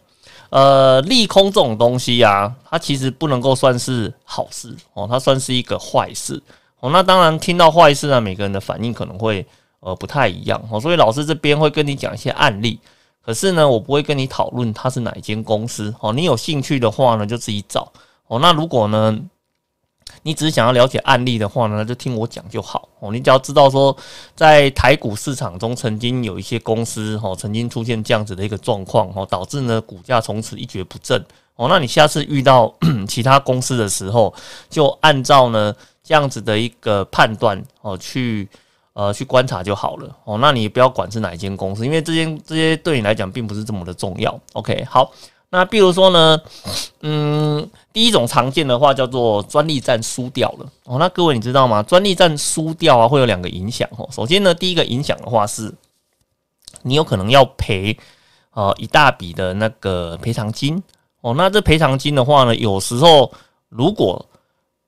[0.49, 6.41] 呃，利空这种东西啊，它其实不能够算是好事哦，它算是一个坏事。
[6.83, 9.45] 哦，那当然听到坏事呢，每个人的反应可能会
[9.79, 12.77] 呃不太一样哦，所以老师这边会跟你讲一些案例，
[13.25, 16.11] 可是呢，我不会跟你讨论它是哪一间公司哦。
[16.11, 17.89] 你有兴趣的话呢，就自己找
[18.27, 18.37] 哦。
[18.39, 19.17] 那如果呢，
[20.23, 23.13] 你只是想要了解案例的话呢，就听我讲就好哦。
[23.13, 23.95] 你只要知道说，
[24.35, 31.67] 在台股市场中曾经有一些公司哦，曾经出现这样子的一个状况哦，导致呢股价从此一蹶不振哦。
[31.69, 32.75] 那你下次遇到
[33.07, 34.33] 其他公司的时候，
[34.69, 35.73] 就按照呢。
[36.03, 38.47] 这样子的一个判断哦，去
[38.91, 40.37] 呃去观察就好了哦。
[40.39, 44.37] 那你不要管是哪一间公司，因为这些这些对你来讲并不是这么的重要。
[44.51, 45.11] OK，好，
[45.49, 46.41] 那比如说呢，
[47.01, 50.99] 嗯，第一种常见的话叫做专利战输掉了哦。
[50.99, 51.81] 那各位你知道吗？
[51.81, 54.05] 专利战输掉啊，会有两个影响哦。
[54.11, 55.73] 首先呢，第一个影响的话是，
[56.81, 57.97] 你有可能要赔
[58.51, 60.83] 呃一大笔的那个赔偿金
[61.21, 61.33] 哦。
[61.37, 63.31] 那这赔偿金的话呢，有时候
[63.69, 64.25] 如果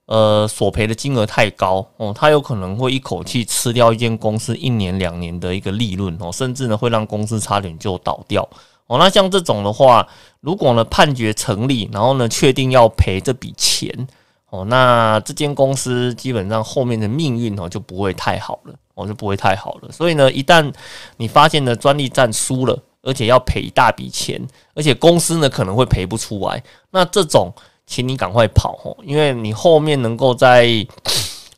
[0.06, 8.48] 呃，索赔的金额太高哦，它有可能会一口气吃掉一间公司一年两年的一个利润哦，甚至呢会让公司差点就倒掉
[8.86, 8.98] 哦。
[8.98, 10.06] 那像这种的话，
[10.40, 14.06] 如果呢判决成立，然后呢确定要赔这笔钱
[14.50, 19.90] 哦，那这间公司基本上后面的命运哦就不会太好了哦，就不会太好了。
[19.90, 20.72] 所以呢，一旦
[21.16, 24.40] 你发现呢专利战输了，而且要赔一大笔钱，
[24.76, 27.52] 而且公司呢可能会赔不出来，那这种。
[27.86, 30.66] 请你赶快跑哦，因为你后面能够在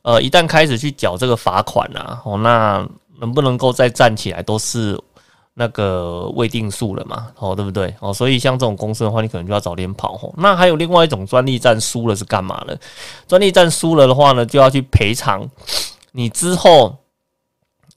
[0.02, 2.86] 呃一旦开始去缴这个罚款啊，哦，那
[3.18, 4.98] 能不能够再站起来都是
[5.54, 7.92] 那个未定数了嘛，哦，对不对？
[8.00, 10.32] 哦，所以像这种公司的话，你可能就要早点跑哦。
[10.36, 12.76] 那还有另外一种专利战输了是干嘛呢？
[13.26, 15.48] 专利战输了的话呢，就要去赔偿
[16.12, 16.94] 你之后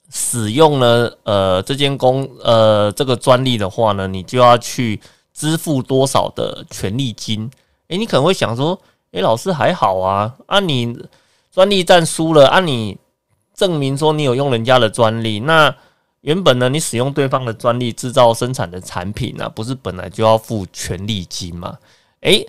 [0.10, 5.00] 使用了呃这间公呃这个专利的话呢，你就要去
[5.34, 7.52] 支付多少的权利金。
[7.92, 8.80] 诶，你可能会想说，
[9.12, 10.98] 诶，老师还好啊，啊，你
[11.52, 12.98] 专利战输了，啊，你
[13.54, 15.76] 证明说你有用人家的专利，那
[16.22, 21.78] 原本呢，你使用对方的专利制造生产的产品呢，不是本来就要付权利金吗？
[22.22, 22.48] 诶，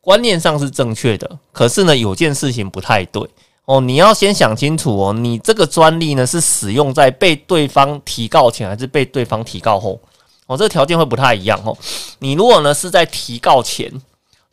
[0.00, 3.24] 观念上是正确的，可是呢，有件事情不太对
[3.66, 10.00] 哦，你要先想清楚哦，你这个专利呢是使用在被对方提告前，还是被对方提告后？
[10.48, 11.78] 哦，这个条件会不太一样哦。
[12.18, 13.88] 你如果呢是在提告前。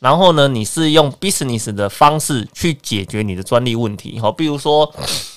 [0.00, 4.90] 然后呢，你是用 business 的方式去解决你的专利问题，好，比如说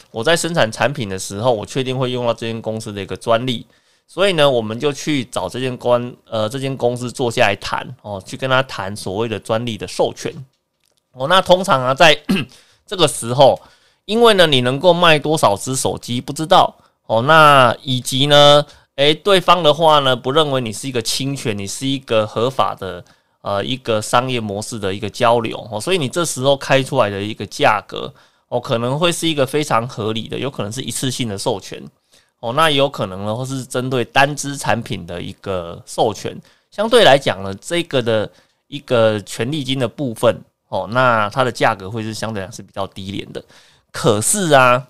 [0.10, 3.67] 我在生产产品的时候，我确定会用到这间公司的一个专利，
[4.08, 10.34] 所以呢，我们就去找这间关呃这间公司坐下来谈哦，去跟他谈所谓的专利的授权
[11.12, 11.28] 哦。
[11.28, 12.17] 那通常啊，在
[12.88, 13.60] 这个时候，
[14.06, 16.73] 因为呢，你能够卖多少只手机不知道
[17.08, 23.04] 哦，那以及呢，诶，对方的话呢，不认为你是一个侵权，你是一个合法的。
[23.44, 28.10] 呃，一个商业模式的一个交流哦，所以你这时候开出来的一个价格
[28.48, 31.84] 哦，可能会是一个非常合理的，有可能是一次性的授权
[32.40, 36.34] 哦，那也有可能呢，或是针对单支产品的一个授权，
[36.72, 38.32] 相对来讲呢，这个的
[38.68, 40.34] 一个权利金的部分
[40.70, 43.44] 哦，那它的价格会是相对来讲是比较低廉的。
[43.92, 44.88] 可是啊，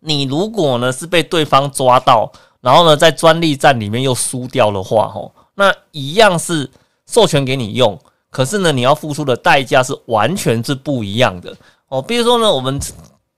[0.00, 6.70] 你如果呢是被对方抓到，然后呢在专利战里面又输掉的话，哦，那一样是。
[7.06, 7.98] 授权给你用，
[8.30, 11.56] 可是呢，你要付出的代价是完全是不一样的
[11.88, 12.02] 哦。
[12.02, 12.80] 比如说呢，我们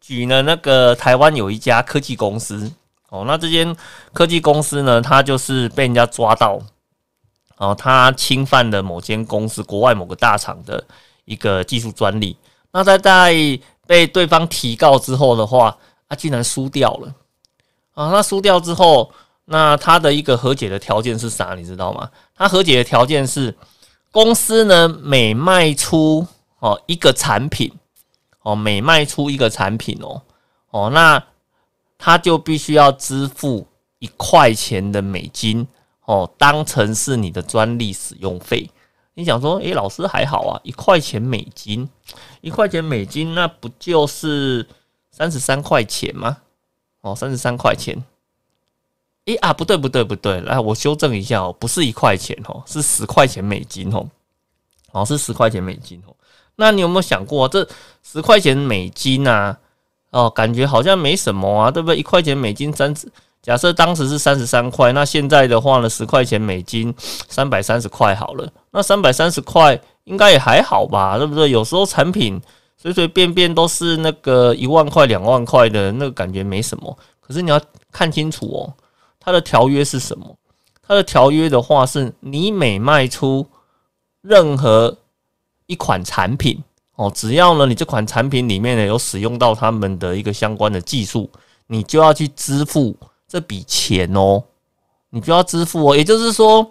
[0.01, 2.73] 举呢那个台湾有一家科技公司
[3.11, 3.77] 哦，那这间
[4.13, 6.59] 科技公司呢，它就是被人家抓到
[7.59, 10.83] 哦，它侵犯了某间公司国外某个大厂的
[11.27, 12.37] 一个技术专利。
[12.73, 13.35] 那在在
[13.87, 15.77] 被对方提告之后的话，
[16.09, 17.15] 他竟然输掉了
[17.95, 18.11] 啊！
[18.11, 19.11] 那输掉之后。
[19.51, 21.55] 那他的一个和解的条件是啥？
[21.55, 22.11] 你知道吗？
[22.35, 23.57] 他和解的条件是，
[24.13, 26.27] 公司呢每卖出
[26.59, 27.73] 哦一个产品，
[28.43, 30.21] 哦每卖出一个产品哦
[30.71, 31.25] 哦，那
[31.97, 33.67] 他就必须要支付
[33.99, 35.67] 一块钱的美金
[36.05, 38.71] 哦，当成是你的专利使用费。
[39.15, 41.89] 你想说，诶，老师还好啊，一块钱美金，
[42.43, 44.69] 一块钱美金，那不就是
[45.11, 46.37] 三十三块钱吗？
[47.01, 48.05] 哦，三十三块钱。
[49.29, 54.09] 诶啊，不对不对不对，来我修正一下哦，不是一块钱哦，是十块钱美金哦，
[54.93, 56.15] 哦是十块钱美金哦。
[56.57, 57.69] 那你有没有想过，这
[58.03, 59.57] 十块钱美金啊？
[60.11, 61.97] 哦，感觉好像没什么啊，对不对？
[61.99, 63.07] 一块钱美金三十。
[63.43, 66.93] 假设当时是三十三块，那现在的话呢，十块钱美金，
[67.29, 68.51] 三百三十块好了。
[68.71, 71.51] 那三百三十块应该也还好吧，对不对？
[71.51, 72.41] 有时候产品
[72.79, 76.99] 随随便便都是那个一万块、两万块的，那个感觉没什么。
[77.21, 77.61] 可是你要
[77.93, 78.73] 看清楚哦，
[79.29, 80.35] 它的条约是什么？
[80.81, 83.47] 它的条约的话是，你每卖出
[84.23, 84.97] 任何
[85.67, 86.65] 一款产品
[86.97, 91.31] 哦，只要呢你这款产品里面呢有使用到他们的一个相关的技术，
[91.67, 92.97] 你就要去支付。
[93.29, 94.43] 这笔钱哦，
[95.11, 95.95] 你就要支付哦。
[95.95, 96.67] 也就是说，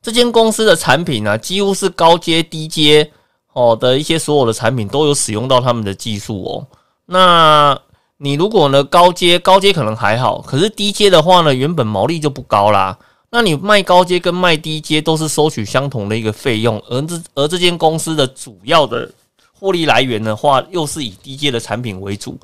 [0.00, 3.10] 这间公司的产品呢，几乎是高阶、低阶
[3.52, 6.66] 哦的一些所有的产品都有使用到他们的技术哦。
[7.06, 7.76] 那
[8.22, 12.98] 你如果呢高阶，高阶可能还好，可是低阶的话呢，原本毛利就不高啦。
[13.30, 19.10] 那你卖高阶跟卖低阶都是收取相同的一个费用，而这而这间公司的主要的
[19.58, 22.38] 获利来源的话，又是以低阶的产品为主。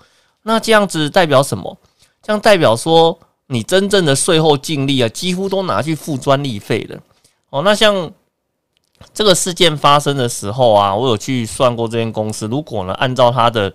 [0.44, 1.76] 那这样子代表什么？
[2.22, 6.98] 这样代表说，你真正的税后净利啊，几乎都拿去付专利费了。
[7.50, 8.10] 哦，那像
[9.12, 13.70] 这个事件发生的时候啊，我有去算过这间公司，如果呢按照它的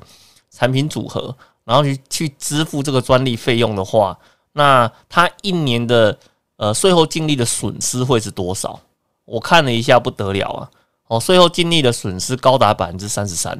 [0.49, 4.17] 产品组合，然后去去支付这个专利费用的话，
[4.53, 6.17] 那他一年的
[6.57, 8.79] 呃税后净利的损失会是多少？
[9.25, 10.69] 我看了一下，不得了啊！
[11.07, 13.57] 哦，税后净利的损失高达百分之三十三。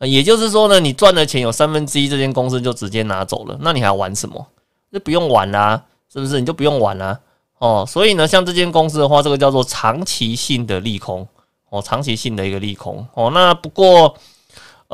[0.00, 4.46] 也就是说呢，你赚的钱有三分之一，这间公司就直接拿走了，那你还玩什么？
[4.92, 5.82] 就不用玩啦，
[6.12, 6.38] 是不是？
[6.38, 7.18] 你就不用玩啦，
[7.58, 7.84] 哦。
[7.88, 11.26] 所以呢，像这间公司的话，这个叫做长期性的利空
[11.70, 13.30] 哦，长期性的一个利空哦。
[13.32, 14.14] 那不过，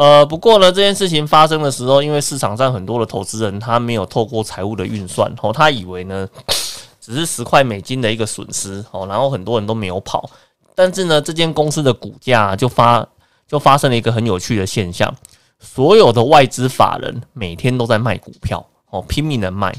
[0.00, 6.26] 呃，不过呢，这件事情发生的时候，因为市场上很多的投资人他没有透过财务的运算哦，他以为呢
[6.98, 10.30] 只是十块美金的一个损失哦，然后很多人都没有跑，
[10.74, 13.06] 但是呢，这间公司的股价就发。
[13.46, 15.12] 就发生了一个很有趣的现象，
[15.58, 19.74] 所有的外资法人每天都在卖股票，哦，拼命的卖，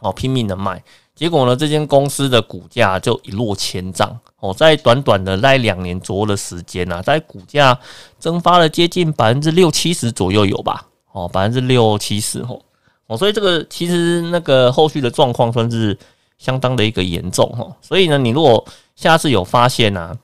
[0.00, 0.82] 哦，拼命的卖，
[1.18, 7.76] 结果呢，这间公司的股价就一落千丈，哦，在短短的那两年左右的时间呢，在股价
[8.20, 12.60] 蒸发了接近百分之六七十左右有吧，哦，百分之六七十哦，
[13.08, 15.98] 哦，所以这个其实那个后续的状况算是
[16.38, 20.16] 相当的一个严重哦，所以呢，你如果下次有发现啊。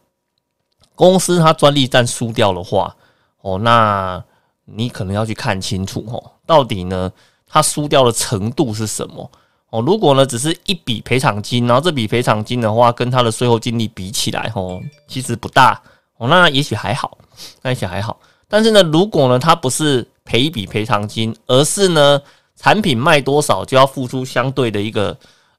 [0.96, 2.94] 公司它专利战输掉的话，
[3.40, 4.22] 哦，那
[4.64, 7.12] 你可能要去看清楚哦，到底呢
[7.48, 9.28] 它输掉的程度是什么？
[9.74, 15.80] 哦，如果呢只是一笔赔偿金，然后这笔赔偿金的话跟他的税后净利比起来，哦，其实不大
[16.18, 17.18] 哦，那也许还好，
[17.62, 18.16] 那也许还好。
[18.48, 22.22] 但是呢，如果呢他不是赔一笔赔偿金，而是呢
[22.54, 25.16] 产品卖多少就要付出相对的一个。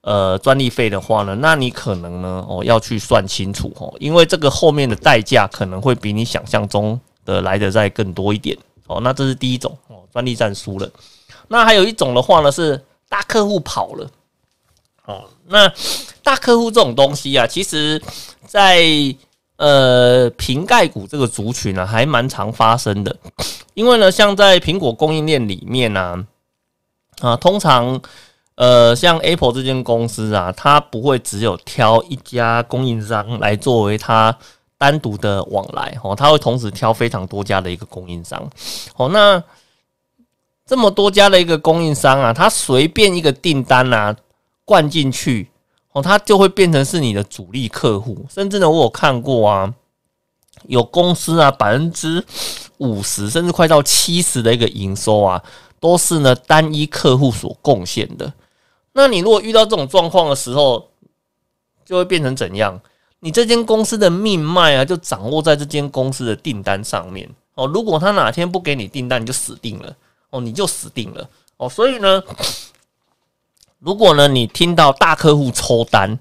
[0.07, 9.01] 呃，专利费的话呢，那你可能呢，哦，要去算清楚哦，因为这个后面的代价可能会比你想象中的来的再更多一点哦。
[9.01, 10.87] 那这是第一种哦，专利战输了。
[11.47, 12.79] 那还有一种的话呢，是
[13.15, 14.09] 大客户跑了
[15.05, 15.23] 哦。
[15.47, 15.71] 那
[16.21, 18.01] 大客户这种东西啊，其实
[18.45, 18.83] 在
[19.55, 23.15] 呃瓶盖股这个族群呢，还蛮常发生的。
[23.73, 26.27] 因为呢，像在苹果供应链里面呢，
[27.21, 28.01] 啊，通常。
[28.57, 34.33] 呃，像 Apple 这间公司啊，它不会只有挑一家供应商来作为它
[34.77, 38.49] 单独的往来哦，它会同时挑非常多家的一个供应商
[38.95, 39.09] 哦。
[39.09, 39.43] 那
[40.65, 44.15] 这么多家的一个供应商啊，他随便一个订单啊
[44.65, 45.47] 灌进去
[45.91, 48.25] 哦，他就会变成是你的主力客户。
[48.29, 49.73] 甚至呢，我有看过啊，
[50.67, 52.25] 有公司啊，百分之
[52.79, 55.43] 五十甚至快到七十的一个营收啊，
[55.79, 58.33] 都是呢单一客户所贡献的。
[58.93, 60.89] 那你如果遇到这种状况的时候，
[61.85, 62.81] 就会变成怎样？
[63.19, 67.67] 你这间公司的命脉啊，就掌握在这间公司的订单上面哦。
[67.67, 69.95] 如果他哪天不给你订单，你就死定了
[70.35, 71.69] 哦，你就死定了哦。
[71.69, 72.21] 所以呢，
[73.79, 76.19] 如果呢你听到大客户抽单，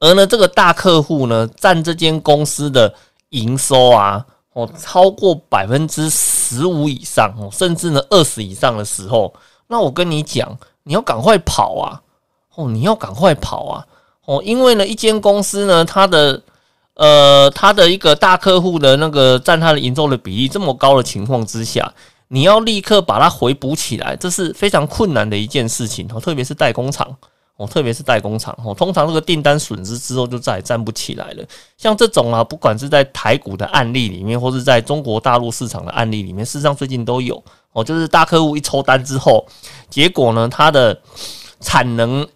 [0.00, 2.92] 而呢这个大客户呢占这间公司的
[3.28, 9.32] 营收啊哦超过百分之十五以上哦，甚至呢二十以上的时候，
[9.68, 12.02] 那我跟你讲，你要赶快跑啊！
[12.56, 13.86] 哦，你要赶快跑啊！
[14.26, 16.42] 哦，因为呢，一间公司呢，它的
[16.94, 21.90] 呃，它的一个大客户的那个占它的营收的比例这么高的情况之下，
[22.32, 26.18] 你要立刻把它回补起来，这是非常困难的一件事情哦。
[26.18, 27.14] 特别是代工厂
[27.56, 31.44] 哦，特别是代工厂哦，通常这个订单损失之后就再也站不起来了。
[31.76, 39.46] 像这种啊，不管是在台股的案例里面，或是在中国大陆市场的案例里面，事实上最近都有哦，就是大客户一抽单之后，
[39.90, 40.98] 结果呢，它的
[41.60, 42.26] 产能。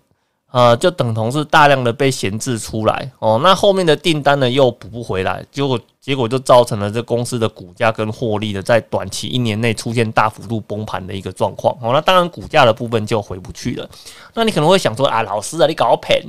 [0.53, 13.87] 呃，就等同是大量的被闲置出来哦，那后面的订单呢又补不回来，结果结果就造成了这公司的股价跟获利的在短期一年内出现大幅度崩盘的一个状况哦，那当然股价的部分就回不去了。
[14.33, 16.23] 那你可能会想说啊，老师啊，你搞骗，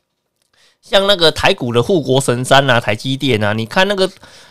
[0.80, 4.08] 像那个台股的护国神山啊，台积电啊，你看那个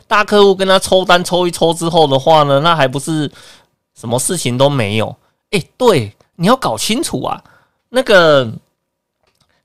[0.07, 3.31] 大客户跟他抽单抽一抽之后的话呢，那还不是
[3.97, 5.15] 什么事情都没有？
[5.49, 7.41] 哎，对，你要搞清楚啊，
[7.89, 8.51] 那个。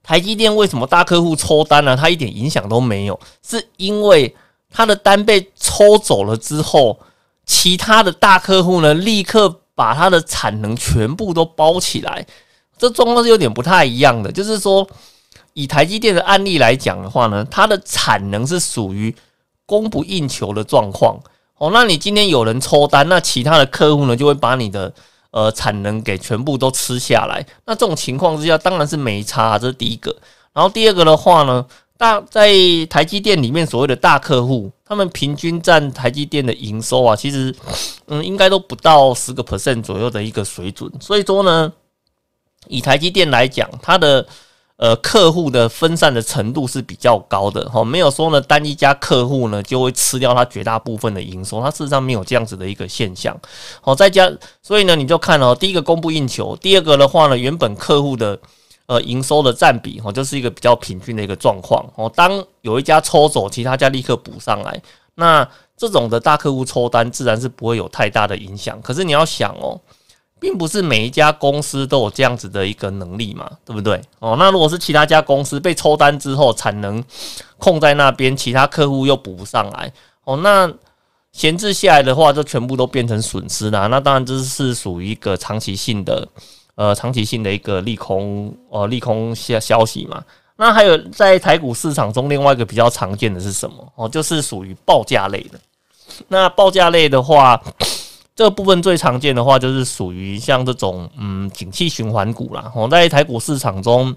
[0.07, 1.97] 台积电为什么大客户抽单呢？
[1.97, 4.37] 它一点影响都没有，是因为
[4.71, 6.99] 它的单被抽走了之后，
[7.47, 12.27] 其他的大客户呢立刻把它的产能全部都包起来。
[12.77, 14.87] 这状况是有点不太一样的，就是说
[15.55, 19.15] 以台积电的案例来讲的话呢，它的产能是属于
[19.65, 21.19] 供不应求的状况。
[21.57, 24.93] 哦，那你今天有人抽单，那其他的客户呢就会把你的。
[25.35, 30.15] 呃，产能给全部都吃下来，那这种情况之下当然是没差，这是第一个。
[30.53, 31.67] 然后第二个的话呢，
[31.99, 32.55] 大在
[32.89, 37.53] 台积电里面所谓的大客户，他们平均占台积电的营收啊，其实
[38.07, 40.89] 嗯，应该都不到十个 percent 左右的一个水准。
[41.01, 41.73] 所以说呢，
[42.69, 44.25] 以台积电来讲，它的。
[44.77, 53.39] 呃，客户的分散的程度是比较高的哈，没有说呢单一家客户呢就会吃掉它绝大部分的营收，它事实上没有这样子的一个现象。
[53.81, 54.29] 好，再加，
[54.63, 58.37] 所以呢你就看哦，第一个供不应求，第二个的话呢，原本客户的
[58.87, 62.11] 呃营收的占比哈，就是一个比较平均的一个状况哦。
[62.13, 64.83] 当有一家抽走，其他家立刻补上来，
[65.15, 68.83] 那这种的大客户抽单自然是不会有太大的影响。
[68.83, 69.81] 可是你要想哦。
[70.45, 73.99] 并不是每一家公司都有这样子的一个能力嘛，对不对？
[74.19, 77.03] 哦，那如果是其他家公司被抽单之后，产能
[77.57, 79.91] 空在那边，其他客户又补不上来，
[80.25, 80.71] 哦，那
[81.33, 83.87] 闲置下来的话，就全部都变成损失啦。
[83.87, 86.29] 那当然这是属于一个长期性的，
[86.75, 90.23] 呃，长期性的一个利空，呃，利空消消息嘛。
[90.57, 93.77] 那还有在台股市场中，另外一个比较常见的是什么？
[93.95, 95.59] 哦，就是属于报价类的。
[96.29, 97.59] 那报价类的话。
[98.37, 102.73] 这部分最常见的话，就是属于像这种嗯，景气循环股啦。
[102.75, 104.15] 哦，在台股市场中，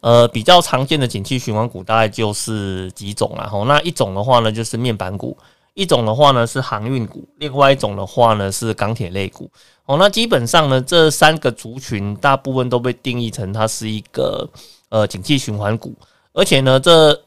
[0.00, 3.50] 呃，比较常见的景气循环股大概就是几种啦。
[3.52, 5.36] 哦，那一种的话呢，就是面板股；
[5.74, 9.50] 一种的话呢是航运股；另外一种的话呢是钢铁类股。
[9.86, 14.48] 哦，那基本上呢，这三个族群大部分都被定义成它是一个
[14.88, 15.92] 呃景气循环股，
[16.32, 17.20] 而且呢，这。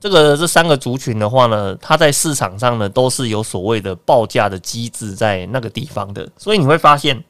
[0.00, 7.22] 这个这三个族群的话呢，它在市场上呢都是有所谓的报价的机制在那个地方的，所以你会发现，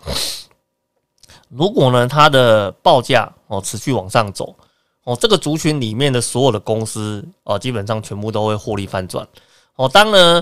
[1.51, 4.55] 如果呢它的报价哦持续往上走
[5.03, 9.27] 哦，这个族群里面的所有的公司哦，基本上全部都会获利翻转
[9.75, 9.89] 哦。
[9.89, 10.41] 当呢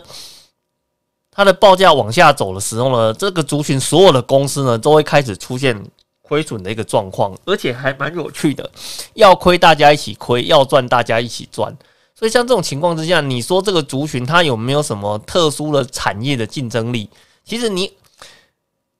[1.30, 5.82] 它的报价往下走的时候呢，这个族群所有的公司呢都会开始出现
[6.20, 8.70] 亏损的一个状况，而且还蛮有趣的，
[9.14, 11.74] 要亏大家一起亏，要赚大家一起赚。
[12.18, 17.08] 所以像这种情况之下，你说这个族群它有没有什么特殊的产业的竞争力？
[17.44, 17.92] 其实你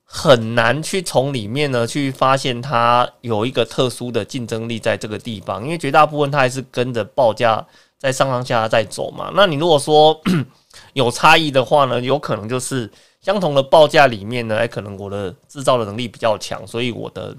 [0.05, 7.67] 很难去从里面呢去发现它有一个特殊的竞争力在这个地方，因为绝大部分它还是跟着报价
[7.99, 9.33] 在上上下下在走嘛。
[9.35, 10.17] 那你如果说
[10.95, 12.89] 有差异的话呢，有可能就是
[13.21, 17.37] 相同的报价里面呢，哎，可能我的制造的能力比较强，所以我的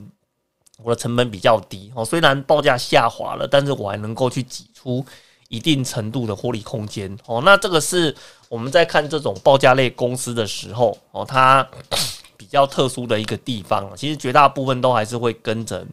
[0.84, 2.04] 我的成本比较低哦。
[2.04, 5.06] 虽然报价下滑了，但是我还能够去挤出。
[5.50, 8.16] 一定程度的获利空间哦，那这个是
[8.48, 11.68] 我们在看这种报价类公司的时候哦，它
[12.38, 13.92] 比较特殊的一个地方。
[13.96, 15.86] 其实绝大部分都还是会跟着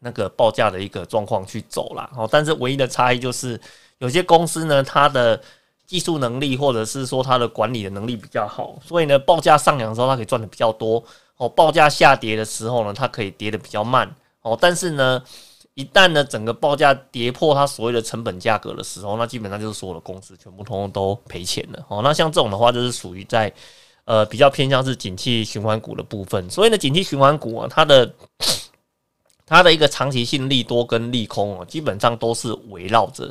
[0.00, 2.10] 那个报价的一个状况去走啦。
[2.16, 2.28] 哦。
[2.30, 3.58] 但是唯一的差异就是，
[3.98, 5.40] 有些公司呢，它的
[5.86, 11.02] 技术能力或者是说它的管理的能力比较好，所以呢，报价上扬的时候它可以赚的比较多
[11.36, 14.12] 哦，报价下跌的时候呢，它可以跌的比较慢
[14.42, 14.58] 哦。
[14.60, 15.22] 但是呢，
[15.76, 22.00] 一旦呢，整个报价跌破它所谓的成本价格的时候，那基本上就是所有的公司全部通通都赔钱了哦。
[22.02, 23.52] 那像这种的话，就是属于在
[24.06, 26.48] 呃比较偏向是景气循环股的部分。
[26.48, 28.10] 所以呢，景气循环股啊，它的
[29.44, 33.30] 它的一个长期性利多跟利空啊，基本上都是围绕着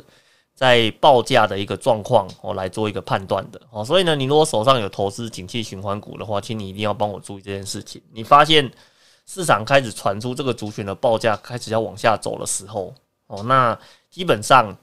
[0.54, 3.84] 在报价的一个状况哦来做一个判断的哦。
[3.84, 8.00] 所以呢，你如果手上有投资景气循环股的话，请你一定要帮我注意这件事情。
[8.12, 8.70] 你发现？
[9.26, 12.94] 市场开始传出这个族群的报价开始要往下走的时候，
[13.26, 13.76] 哦，那
[14.08, 14.74] 基本上，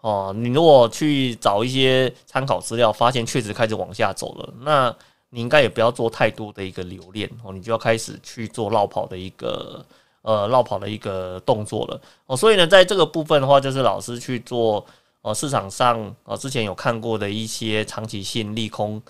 [0.00, 4.94] 哦，你如果去找一些参考资料，发现确实开始往下走了，那
[5.28, 9.84] 你应该也不要做太多的一个留恋哦，你就要开始去做绕跑的一个
[10.22, 12.36] 呃绕跑的一个动作了哦。
[12.36, 14.84] 所以呢，在这个部分的话，就是老师去做
[15.20, 19.00] 哦市场上哦之前有看过的一些长期性利空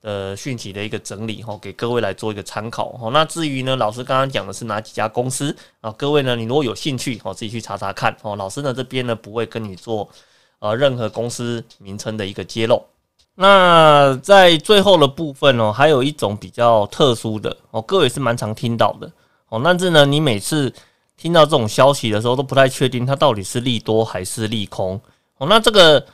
[0.00, 3.10] 的讯息的一个整理哦，给各位来做一个参考哦。
[3.12, 5.90] 那至于呢，老师刚刚讲的是哪几家公司啊？
[5.92, 8.36] 各位呢，你如果有兴趣哦，自己去查查看哦。
[8.36, 10.08] 老师呢这边呢不会跟你做
[10.60, 12.82] 呃任何公司名称的一个揭露。
[13.34, 19.10] 那在最后的部分哦，还有一种比较特殊的哦，各位是蛮常听到的
[19.48, 19.60] 哦。
[19.64, 20.72] 但是呢，你每次
[21.16, 25.00] 听到这种消息的时候，都不太确定它到底是利多还是利空
[25.38, 25.46] 哦。
[25.48, 26.04] 那这个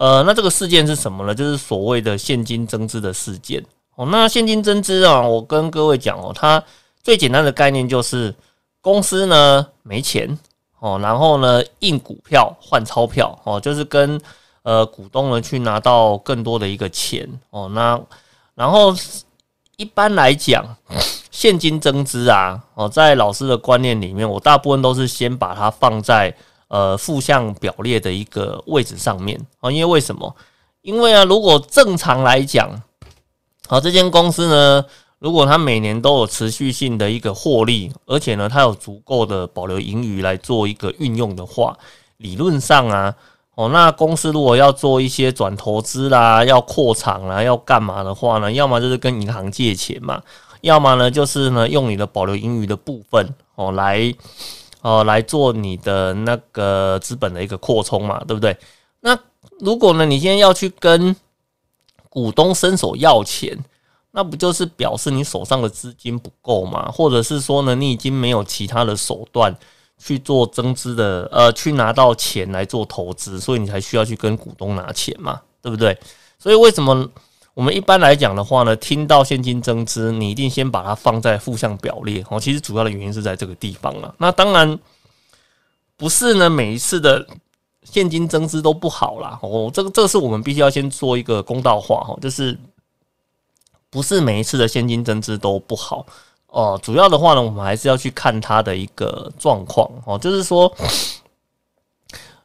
[0.00, 1.34] 呃，那这个事件是什么呢？
[1.34, 3.62] 就是所谓的现金增资的事件
[3.96, 4.06] 哦。
[4.06, 6.64] 那现金增资啊，我跟各位讲哦，它
[7.02, 8.34] 最简单的概念就是
[8.80, 10.38] 公司呢没钱
[10.78, 14.18] 哦，然后呢印股票换钞票哦，就是跟。
[14.62, 17.98] 呃，股东呢去拿到更多的一个钱哦，那
[18.54, 18.94] 然后
[19.78, 20.76] 一般来讲，
[21.30, 26.36] 现金增资啊，哦，在老师的观念里面，我大部分都是先把它放在
[26.70, 30.34] 呃负向表列的一个位置上面啊，因为为什么？
[30.80, 32.70] 因为啊，如果正常来讲，
[33.68, 34.86] 好，这间公司呢，
[35.18, 41.76] 如果它每年都有持续性的一个获利，而且呢，它有足够的保留盈余来做一个运用的话，
[42.16, 43.14] 理论上啊。
[43.56, 48.50] 哦，那公司如果要做一些转投资啦，要扩厂啦，要干嘛的话呢？
[48.50, 50.22] 要么就是跟银行借钱嘛，
[50.62, 54.14] 要么呢就是呢用你的保留盈余的部分哦来
[54.82, 58.56] 哦来做你的那个资本的一个扩充嘛，对不对？
[59.00, 59.18] 那
[59.58, 61.14] 如果呢你现在要去跟
[62.08, 63.58] 股东伸手要钱，
[64.10, 66.90] 那不就是表示你手上的资金不够嘛？
[66.90, 69.56] 或者是说呢你已经没有其他的手段？
[70.02, 75.94] 去做增资的，呃，去拿到钱来做投资，所以你才需要去跟股东拿钱嘛，对不对？
[76.38, 77.06] 所以为什么
[77.54, 82.38] 我们一般来讲的话呢，听到现金增资，你一定先把它放在负向表列哦。
[82.40, 84.14] 其实主要的原因是在这个地方了。
[84.18, 84.78] 那当然
[85.96, 87.26] 不是呢，每一次的
[87.82, 89.38] 现金增资都不好啦。
[89.42, 89.70] 哦。
[89.74, 92.56] 这个这个是我们必须要先做一个公道话哈，就是
[93.90, 96.06] 不是每一次的现金增资都不好。
[96.46, 100.72] 哦，主要的话呢，我们还是要去看它的一个状况哦，就是说，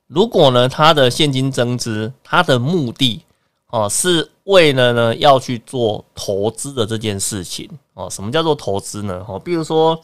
[0.08, 3.24] 如果呢，它的现金增资，它的目的
[3.70, 8.10] 哦，是为了呢要去做投资的这件事情哦。
[8.10, 9.24] 什么叫做投资呢？
[9.28, 10.02] 哦，比如说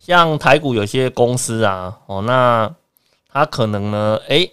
[0.00, 2.74] 像台股有些公司啊，哦，那
[3.30, 4.52] 它可能呢，诶。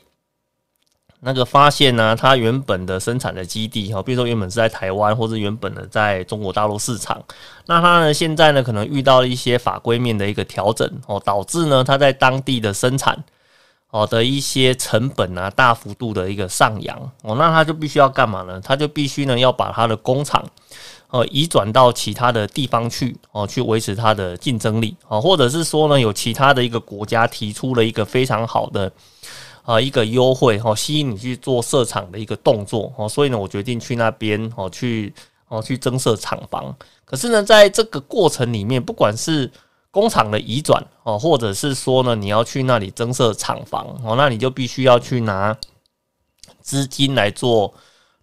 [1.21, 7.21] 那个发现呢，它原本的生产的基地哈，比如说原本是在台湾，或者原本的在中国大陆市场，
[7.65, 13.21] 那它呢现在呢可能遇到了一些法规面的一个调整哦，导致呢它在当地的生产
[13.91, 18.59] 哦的一些成本啊大幅度的一个上扬哦，那他就必须要干嘛呢？
[18.63, 20.43] 他就必须呢要把他的工厂
[21.09, 28.91] 哦移转到其他的地方去哦，去维持它的竞争力哦，或者是说呢有其他的一个国家提出了一个非常好的。
[29.63, 35.13] 啊，一个优惠哈，吸引你去做设厂的一个动作哦，所以呢，我决定去那边哦，去
[35.47, 36.75] 哦去增设厂房。
[37.05, 39.51] 可是呢，在这个过程里面，不管是
[39.91, 45.57] 工厂的移转哦，或者是说呢，你要去那里增设厂房哦，那你就必须要去拿
[46.61, 47.73] 资金来做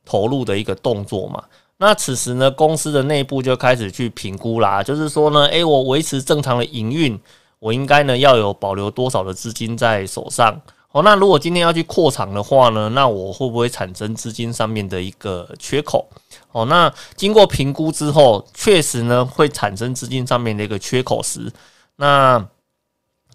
[0.05, 1.43] 投入的一个动作嘛。
[1.79, 7.21] 那此时呢，公司的内部就开始去评估啦，就是说呢，诶，我维持正常的营运，
[7.59, 10.61] 我应该呢要有保留多少的资金在手上。
[10.93, 16.09] 哦，那如果今天要去扩厂的话呢，那我会不会产生资金上面的一个缺口？
[16.57, 21.53] 哦，那经过评估之后，确实呢会产生资金上面的一个缺口时，
[21.97, 22.43] 那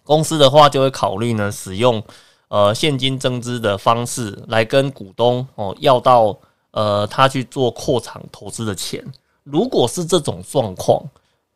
[0.03, 2.01] 公司的话就会考虑呢使用
[2.47, 6.35] 呃现金增资的方式来跟股东哦要到
[6.71, 9.05] 呃他去做扩厂投资的钱。
[9.43, 10.99] 如果是这种状况，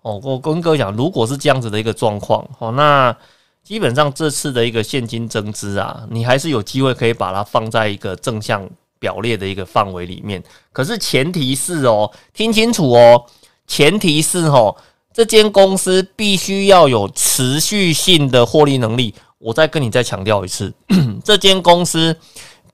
[0.04, 3.18] 哦，我跟各位讲，如果是这样子的一个状况，哦，那。
[3.66, 8.70] 基本上这次的一个现金增资啊，你还是有机会可以把它放在一个正向
[9.06, 10.44] 表列的一个范围里面。
[10.74, 13.24] 可是前提是哦，听清楚哦，
[13.68, 14.76] 前提是哦，
[15.14, 19.14] 这间公司必须要有持续性的获利能力。
[19.38, 20.74] 我再跟你再强调一次，
[21.24, 22.18] 这间公司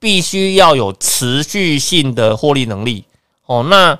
[0.00, 3.04] 必须要有持续性的获利能力。
[3.44, 3.98] 哦，那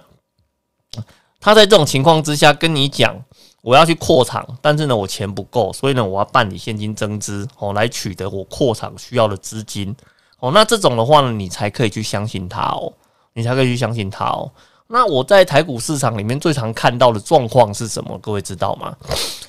[1.38, 3.22] 他在这种情况之下跟你讲。
[3.62, 9.94] 我要去扩厂，但是呢，我钱不够，所以呢，我要办理现金增资哦，来取得我扩厂需要的资金
[10.42, 10.50] 哦。
[10.52, 12.92] 那这种的话呢，你才可以去相信他哦，
[13.32, 14.50] 你才可以去相信他哦。
[14.88, 18.18] 那我在台股市场里面最常看到的状况是什么？
[18.18, 18.94] 各位知道吗？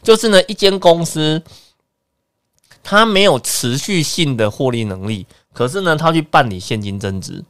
[0.01, 1.43] 就是呢，一间公司
[2.81, 7.43] 它没有持续性的获利能力，可是呢，他去办理现金增资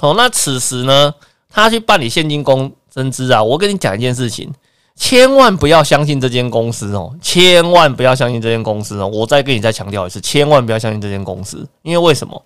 [0.00, 0.14] 哦。
[0.16, 1.14] 那此时呢，
[1.48, 4.52] 他去办理现金公增资啊，我跟你讲一件事情。
[4.96, 9.06] 千万不要相信这间公司哦，千万不要相信这间公司哦！
[9.06, 12.42] 我再跟你再强调一次，千万不要相信这间公司，因为为什么？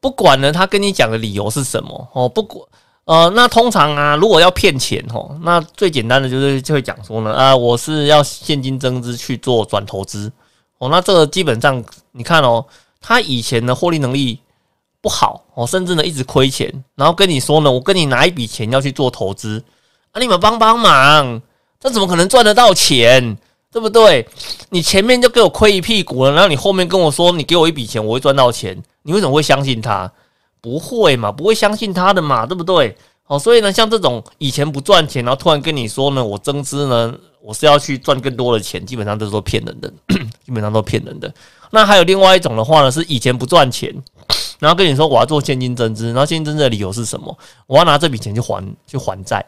[0.00, 2.66] 不管呢，他跟你讲的理由是什么哦，不管
[3.04, 10.32] 呃，那通常啊，如果要骗钱哦，那最简单的就是就会讲说呢，啊，我是要现金增资去做转投资
[10.78, 12.64] 哦，那这个基本上你看哦，
[13.02, 14.40] 他以前的获利能力
[15.02, 19.62] 不好哦，甚至呢一直亏钱，然后跟你说呢，我跟你拿一笔钱要去做投资。
[20.12, 20.20] 啊！
[20.20, 21.40] 你们帮帮忙，
[21.78, 23.36] 这怎么可能赚得到钱？
[23.72, 24.26] 对不对？
[24.70, 30.10] 你前面就给我亏一屁股了，然后你后面跟我说你给我一笔钱，我会赚到钱，你为什么会相信他？
[30.60, 31.30] 不会嘛？
[31.30, 32.44] 不会相信他的嘛？
[32.44, 32.96] 对不对？
[33.28, 39.88] 哦，所以呢，像这种以前不赚钱，然后突然跟你说呢，我增资呢，我是要去赚更多的钱，基本上都是骗人的，
[40.44, 41.32] 基本上都骗人的。
[41.70, 43.94] 那还有另外一种的话呢，是以前不赚钱，
[44.58, 47.38] 然后跟你说我要做现金增资，然后现金增资的理由是什么？
[47.68, 49.46] 我要拿这笔钱去还去还债。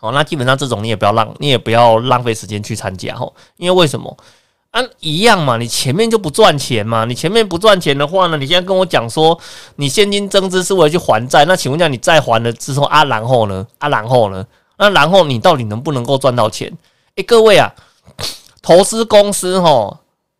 [0.00, 4.16] 哦，那基本上这种你也不要浪，你也不要浪费时间去参加哦，因为为什么
[4.70, 4.80] 啊？
[5.00, 9.38] 一样嘛，你前面就不赚钱嘛，你前面不赚钱的话呢，你现在跟我讲说
[9.76, 13.66] 你现金增资是为了去还债，那请问一下，你再还了之后啊，然后呢？
[13.78, 14.46] 啊，然后呢？
[14.78, 16.72] 那然后你到底能不能够赚到钱？
[17.16, 17.74] 诶，各位啊，
[18.62, 19.98] 投资公司哈，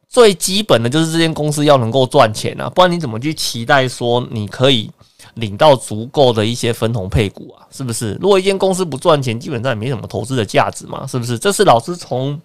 [0.09, 4.91] 最基本的就是这间公司要能够赚钱啊，不然你怎么去期待说你可以？
[5.35, 8.17] 领到足够的一些分红配股啊，是不是？
[8.21, 11.39] 如果一间公司不赚钱，基本上也没什么投资的价值嘛，是不是？
[11.39, 12.41] 这是老师从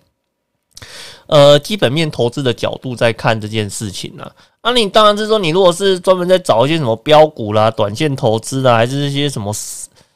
[1.28, 4.30] 呃基本面投资的角度在看这件事情呢。
[4.62, 9.54] 那你当然是说，你如果是专门在找一些什么标股啦、短线投资啦，还是这些什么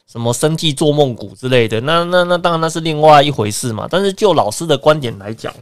[0.06, 3.86] 什么生计做梦股之类的，那那那当然那是另外一回事嘛。
[3.90, 5.54] 但是就老师的观点来讲。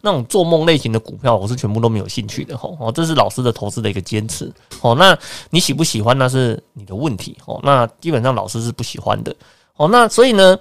[0.00, 4.94] 那种做梦类型的股票，我是全部都没有兴趣的吼哦，这是老师的投资的一个坚持哦。
[4.94, 5.18] 那
[5.50, 7.58] 你喜不喜欢那是你的问题哦。
[7.64, 9.34] 那基本上老师是不喜欢的
[9.76, 9.88] 哦。
[9.88, 10.56] 那所以呢，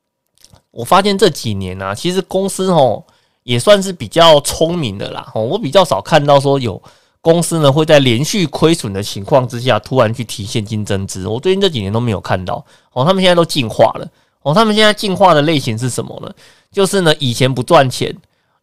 [0.70, 3.02] 我发现这几年啊，其实公司哦
[3.42, 5.42] 也算是比较聪明的啦哦。
[5.42, 6.80] 我比较少看到说有
[7.22, 11.26] 公司呢会在连续亏损的情况之下突然去提现金增资。
[11.26, 12.62] 我最近这几年都没有看到
[12.92, 13.02] 哦。
[13.02, 14.06] 他们现在都进化了
[14.42, 14.52] 哦。
[14.52, 16.30] 他们现在进化的类型是什么呢？
[16.70, 18.14] 就是呢以前不赚钱。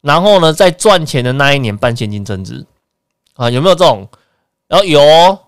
[0.05, 2.63] 然后呢，在赚钱的那一年办现金增资
[3.33, 4.07] 啊，有没有这种？
[4.67, 5.01] 然后有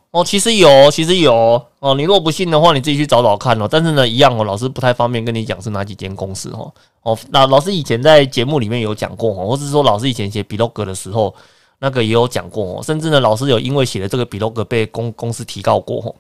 [0.10, 1.94] 哦，其实有，其实有哦。
[1.94, 3.68] 你如果不信的话，你自己去找找看哦。
[3.70, 6.74] 但是呢，一样哦，老师不太方便跟你讲是哪几间公司哦。
[7.04, 11.32] 哦，那老师以前在节目里面有讲过哦，或是说老师以前写 blog 的时候，
[11.78, 12.84] 那个也有讲过哦。
[12.84, 16.16] 甚至呢，老师有因为写了这个 blog 被公公司提告过哦，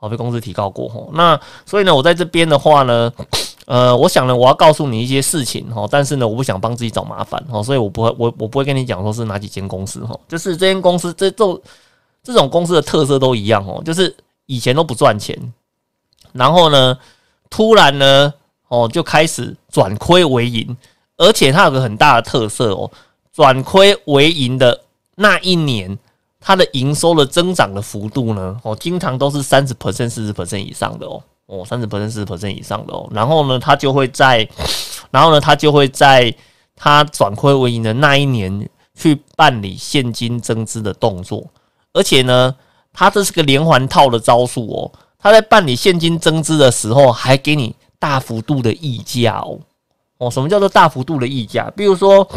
[0.00, 1.08] 哦，被公司提告过哦。
[1.12, 3.12] 那所以呢，我在这边的话呢。
[3.66, 11.60] 呃，我想呢，我要告诉你一些事情哈，但是呢，我不想帮自己找麻烦哈，所以我不会，我我不会跟你讲说是哪几间公司哈，就是这间公司这种
[12.22, 14.14] 这种公司的特色都一样哦，就是
[14.46, 15.36] 以前都不赚钱，
[16.32, 16.96] 然后呢，
[17.50, 18.32] 突然呢，
[18.68, 20.76] 哦，就开始转亏为盈，
[21.16, 22.88] 而且它有个很大的特色哦，
[23.32, 24.80] 转亏为盈的
[25.16, 25.98] 那一年，
[26.40, 31.20] 它的营收的增长的幅度呢，哦，经常都是三十 percent、四十 percent 以上的哦。
[31.46, 34.48] 哦，三十 percent、四十 percent 以上的哦，然后呢，他就会在，
[35.10, 36.34] 然后呢，他就会在
[36.74, 41.44] 他转亏为盈的那一年去办理现金增资的动作，
[41.92, 42.54] 而且呢，
[42.92, 44.92] 他这是个连环套的招数哦。
[45.18, 49.58] 他在办理现金增资的时候，还给你大幅度的溢价哦。
[50.18, 51.70] 哦，什么叫做大幅度的溢价？
[51.76, 52.28] 比如说，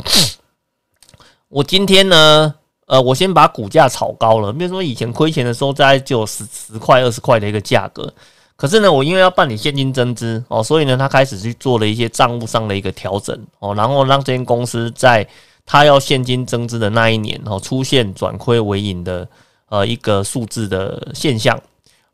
[1.49, 2.53] 我今天呢，
[2.87, 8.11] 呃，我先把股价炒高了，比如说以前亏钱的时候，大概就十十块、二十块的一个价格。
[8.59, 15.25] 可是呢，我因为要办理现金增资哦，所以呢，他开始去做了一些账务上的一个调整哦，然后让这间公司在
[15.65, 19.25] 他要现金增资的那一年哦，出现转亏为盈的
[19.69, 21.57] 呃一个数字的现象。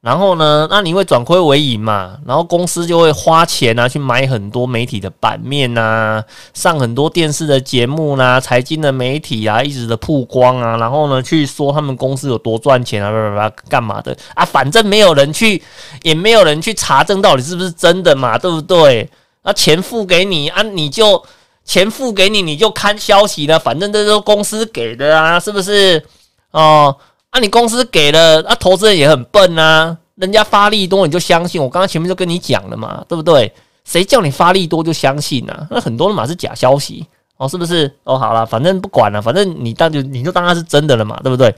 [0.05, 2.15] 然后呢，那你会转亏为盈嘛？
[2.27, 14.45] 然后公司就会花钱啊，去买很多媒体的版面呐，上很多电视的节目啦，财经的媒体啊，一直的曝光啊，然后呢，去说他们公司有多赚钱啊，叭叭叭，干嘛的啊？
[14.45, 15.59] 反正没有人去，
[16.03, 19.09] 也没有人去查证到底是不是真的嘛，对不对？
[19.41, 21.19] 那钱付给你啊，你就
[21.63, 26.05] 钱付给你，你就看消息了，反正这都公司给的啊，是不是？
[26.51, 26.95] 哦。
[27.35, 33.51] 那你公司给了，那投资人也很笨啊，人家发力多你就相信，我刚刚前面就跟你讲了嘛，对不对？
[33.83, 35.67] 谁叫你发力多就相信呢？
[35.69, 37.05] 那很多人嘛是假消息
[37.35, 37.93] 哦，是不是？
[38.05, 41.53] 哦，好了，反正不管了，反正你当就你就当它是真的了嘛，对不对？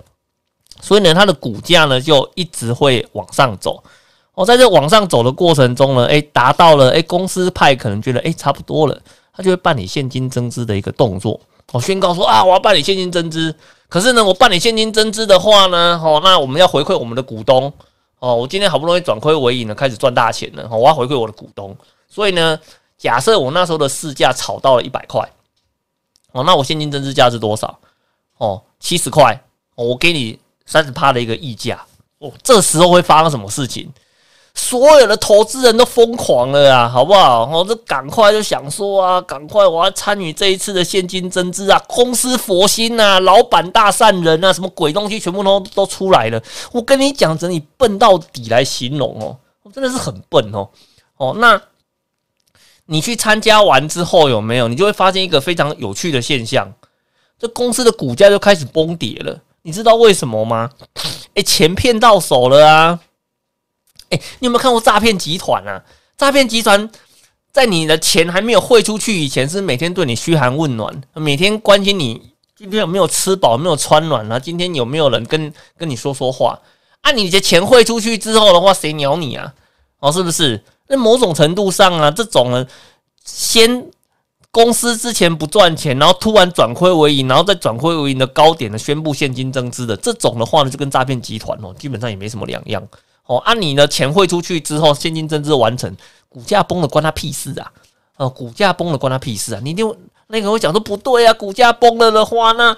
[0.82, 3.84] 所以呢，它的股价呢就一直会往上走。
[4.34, 9.00] 哦，在这往上走的过程中呢，诶，达到了诶，公司派可能觉得诶差不多了，
[9.32, 11.40] 他就会办理现金增资的一个动作，
[11.72, 13.54] 哦，宣告说啊，我要办理现金增资。
[13.90, 17.72] 可是呢，我办理现金增资的话呢，哦，那我们要回馈我们的股东，
[18.20, 21.76] 哦，我今天好不容易转亏为盈了，开始赚大钱了，我要回馈我的股东。
[22.10, 22.60] 所以呢，
[22.98, 25.22] 假设我那时候的市价炒到了一百块，
[26.34, 27.80] 哦，那我现金增资价是多少？
[28.38, 29.42] 哦，七十块，
[29.76, 31.82] 我给你三十趴的一个溢价。
[32.20, 33.92] 哦，这时候会发生什么事情？
[34.60, 37.46] 所有的投资人都疯狂了啊，好不好？
[37.46, 41.80] 我这赶快就想说啊，赶快我要参与这一次的现金增资啊！
[41.88, 46.42] 公司佛心呐，老板大善人啊，什么鬼东西全部都都出来了。
[46.72, 50.68] 我跟你讲，整你笨到底来形容哦，我真的是很笨哦。
[51.18, 51.62] 哦，那
[52.88, 54.68] 你去参加完之后有没有？
[54.68, 56.74] 你就会发现一个非常有趣的现象，
[57.40, 59.40] 这公司的股价就开始崩跌了。
[59.62, 60.72] 你知道为什么吗？
[61.36, 63.00] 哎，钱骗到手了啊！
[64.10, 65.84] 哎，你有没有看过诈骗集团啊？
[66.18, 66.90] 诈骗集团
[67.52, 72.22] 在你的钱还没有汇出去以前，是每天对你嘘寒问暖，每天关心你
[72.56, 74.40] 今天有没有吃饱，有没有穿暖啊？
[74.40, 76.60] 今天有没有人跟跟你说说话？
[77.02, 79.54] 啊，你的钱汇出去之后的话，谁鸟你啊？
[80.00, 80.64] 哦，是不是？
[80.88, 82.66] 那某种程度上啊，这种呢，
[83.24, 83.88] 先
[84.52, 92.88] 公司之前不赚钱，然后突然转亏为盈，然后再转亏为盈的高点呢，宣布现金增资的这种的话呢，就跟诈骗集团哦，基本上也没什么两样。
[93.28, 95.94] 哦，按你的钱汇出去之后，现金增资完成，
[96.30, 97.72] 股价崩了关他屁事啊！
[98.16, 99.60] 哦，股价崩了关他屁事啊！
[99.62, 99.96] 你就
[100.28, 102.76] 那个会讲说不对啊，股价崩了的话，那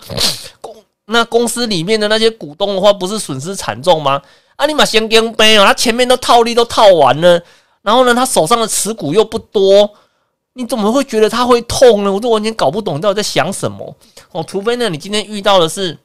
[0.59, 0.75] 公
[1.05, 4.21] 那公司里面的那些股东的话，不是损失惨重吗？
[4.55, 7.41] 啊，你把先跟背哦，他前面都套利都套完了，
[7.83, 9.89] 然后呢，他手上的持股又不多，
[10.53, 12.11] 你怎么会觉得他会痛呢？
[12.11, 13.95] 我都完全搞不懂到底在想什么
[14.31, 15.95] 哦，除非呢，你今天遇到的是。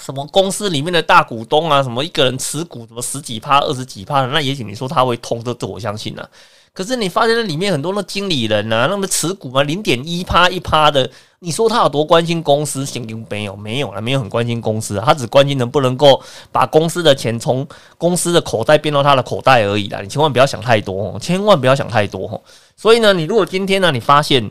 [0.00, 1.82] 什么公司里面的大股东啊？
[1.82, 4.28] 什么一个人持股什么十几趴、二十几趴的？
[4.28, 6.28] 那也许你说他会通，这这我相信啊。
[6.74, 12.86] 可是你发现那里面很多的经理人啊，那么持股啊零点一趴一趴的，你说他有多关心公司？
[12.86, 17.66] 现金没有，没有了，没有很关心公司，他只关心能不能够把公司的钱从
[17.98, 20.00] 公司的口袋变到他的口袋而已啦。
[20.00, 22.40] 你千万不要想太多哦，千万不要想太多哦。
[22.74, 24.50] 所以呢，你如果今天呢，你发现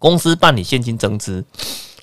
[0.00, 1.44] 公司办理现金增资。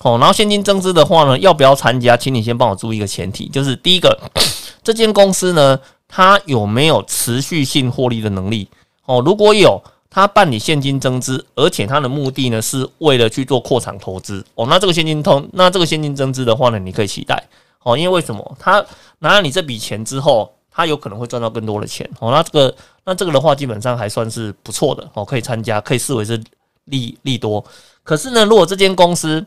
[0.03, 2.15] 哦，然后现金增资的话呢，要不要参加？
[2.15, 4.17] 请你先帮我注意一个前提，就是第一个，
[4.81, 8.67] 这间公司呢，它有没有持续性获利的能力？
[9.05, 14.45] 哦，如果有，它办理现金增资，而且它的目的呢，是为了去做扩产投资。
[14.55, 17.43] 哦，那这个现金通，那这个现金增资的话呢，你可以期待。
[17.83, 18.57] 哦，因为为什么？
[18.59, 18.83] 他
[19.19, 22.09] 拿了你这笔钱之后，他有可能会赚到更多的钱。
[22.19, 22.75] 哦，那这个，
[23.05, 25.07] 那这个的话，基本上还算是不错的。
[25.13, 26.41] 哦，可以参加，可以视为是
[26.85, 27.63] 利利多。
[28.03, 29.45] 可是呢，如果这间公司，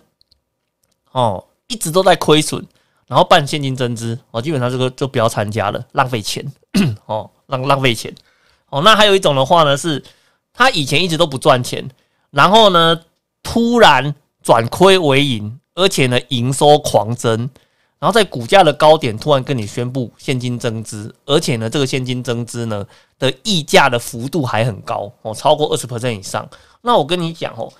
[1.12, 2.62] 哦，一直都在亏损，
[3.06, 6.44] 然后办现金增资，哦，基本上这个就不要参加了，浪费钱，
[7.06, 8.14] 哦，浪浪费钱，
[8.70, 10.02] 哦，那还有一种的话呢，是
[10.52, 11.88] 他以前一直都不赚钱，
[12.30, 13.00] 然后呢，
[13.42, 17.50] 突然转亏为盈，而且呢，营收狂增，
[17.98, 22.86] 然后在股价的高点突然跟你宣布现金增资，而且呢，这个现金增资呢
[23.18, 26.48] 的溢价的幅度还很高，哦，超过二十 percent 以上，
[26.80, 27.72] 那我跟你讲哦。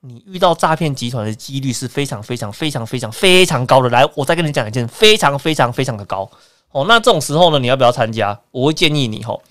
[0.00, 3.88] 你遇到诈骗集团的几率是非常非常非常非常非常高的。
[3.88, 6.30] 来，我再跟你讲一件，非常非常非常的高
[6.70, 6.84] 哦。
[6.86, 8.38] 那这种时候呢，你要不要参加？
[8.52, 9.42] 我会建议你吼，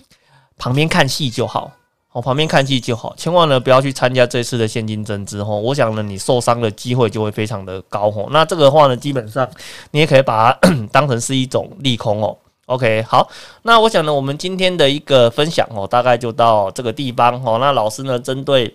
[0.56, 1.70] 旁边看戏就好，
[2.12, 5.60] 哦，旁边看戏就好，千万呢不要去参加这次的现金增资吼。
[5.60, 8.30] 我想呢，你受伤的机会就会非常的高吼。
[8.30, 9.46] 那这个话呢，基本上
[9.90, 12.34] 你也可以把它 当成是一种利空哦。
[12.64, 13.28] OK，好，
[13.64, 17.58] 那我想呢，我们今天的一个分享哦，大概就到这个地方哦。
[17.60, 18.74] 那老师呢，针对。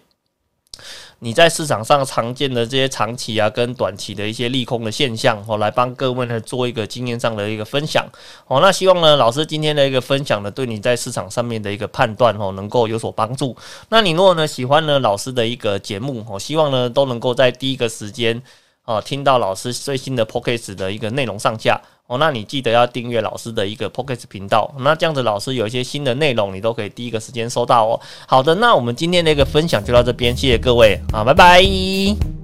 [1.23, 8.05] 你在市场上常见的这些长期啊跟短期的一些利空的现象哦，来帮各位呢做一个经验上的一个分享
[8.45, 8.59] 哦。
[8.59, 13.55] 那希望呢老师今天的一个分享呢，对你在市场上面的一个判断哦，能够有所帮助。
[13.87, 18.43] 那你如果呢喜欢呢老师的一个节目哦，希望呢都能够在第一个时间
[18.83, 21.79] 哦听到老师最新的 p o c k e t 的一个内容上架。
[22.07, 27.99] 哦，那你记得要订阅老师的一个 Pocket 频道，那这样子老师有一些新的内容，你都可以第一个时间收到哦。
[28.27, 32.42] 好的，那我们今天的一个分享就到这边，谢谢各位啊，拜拜。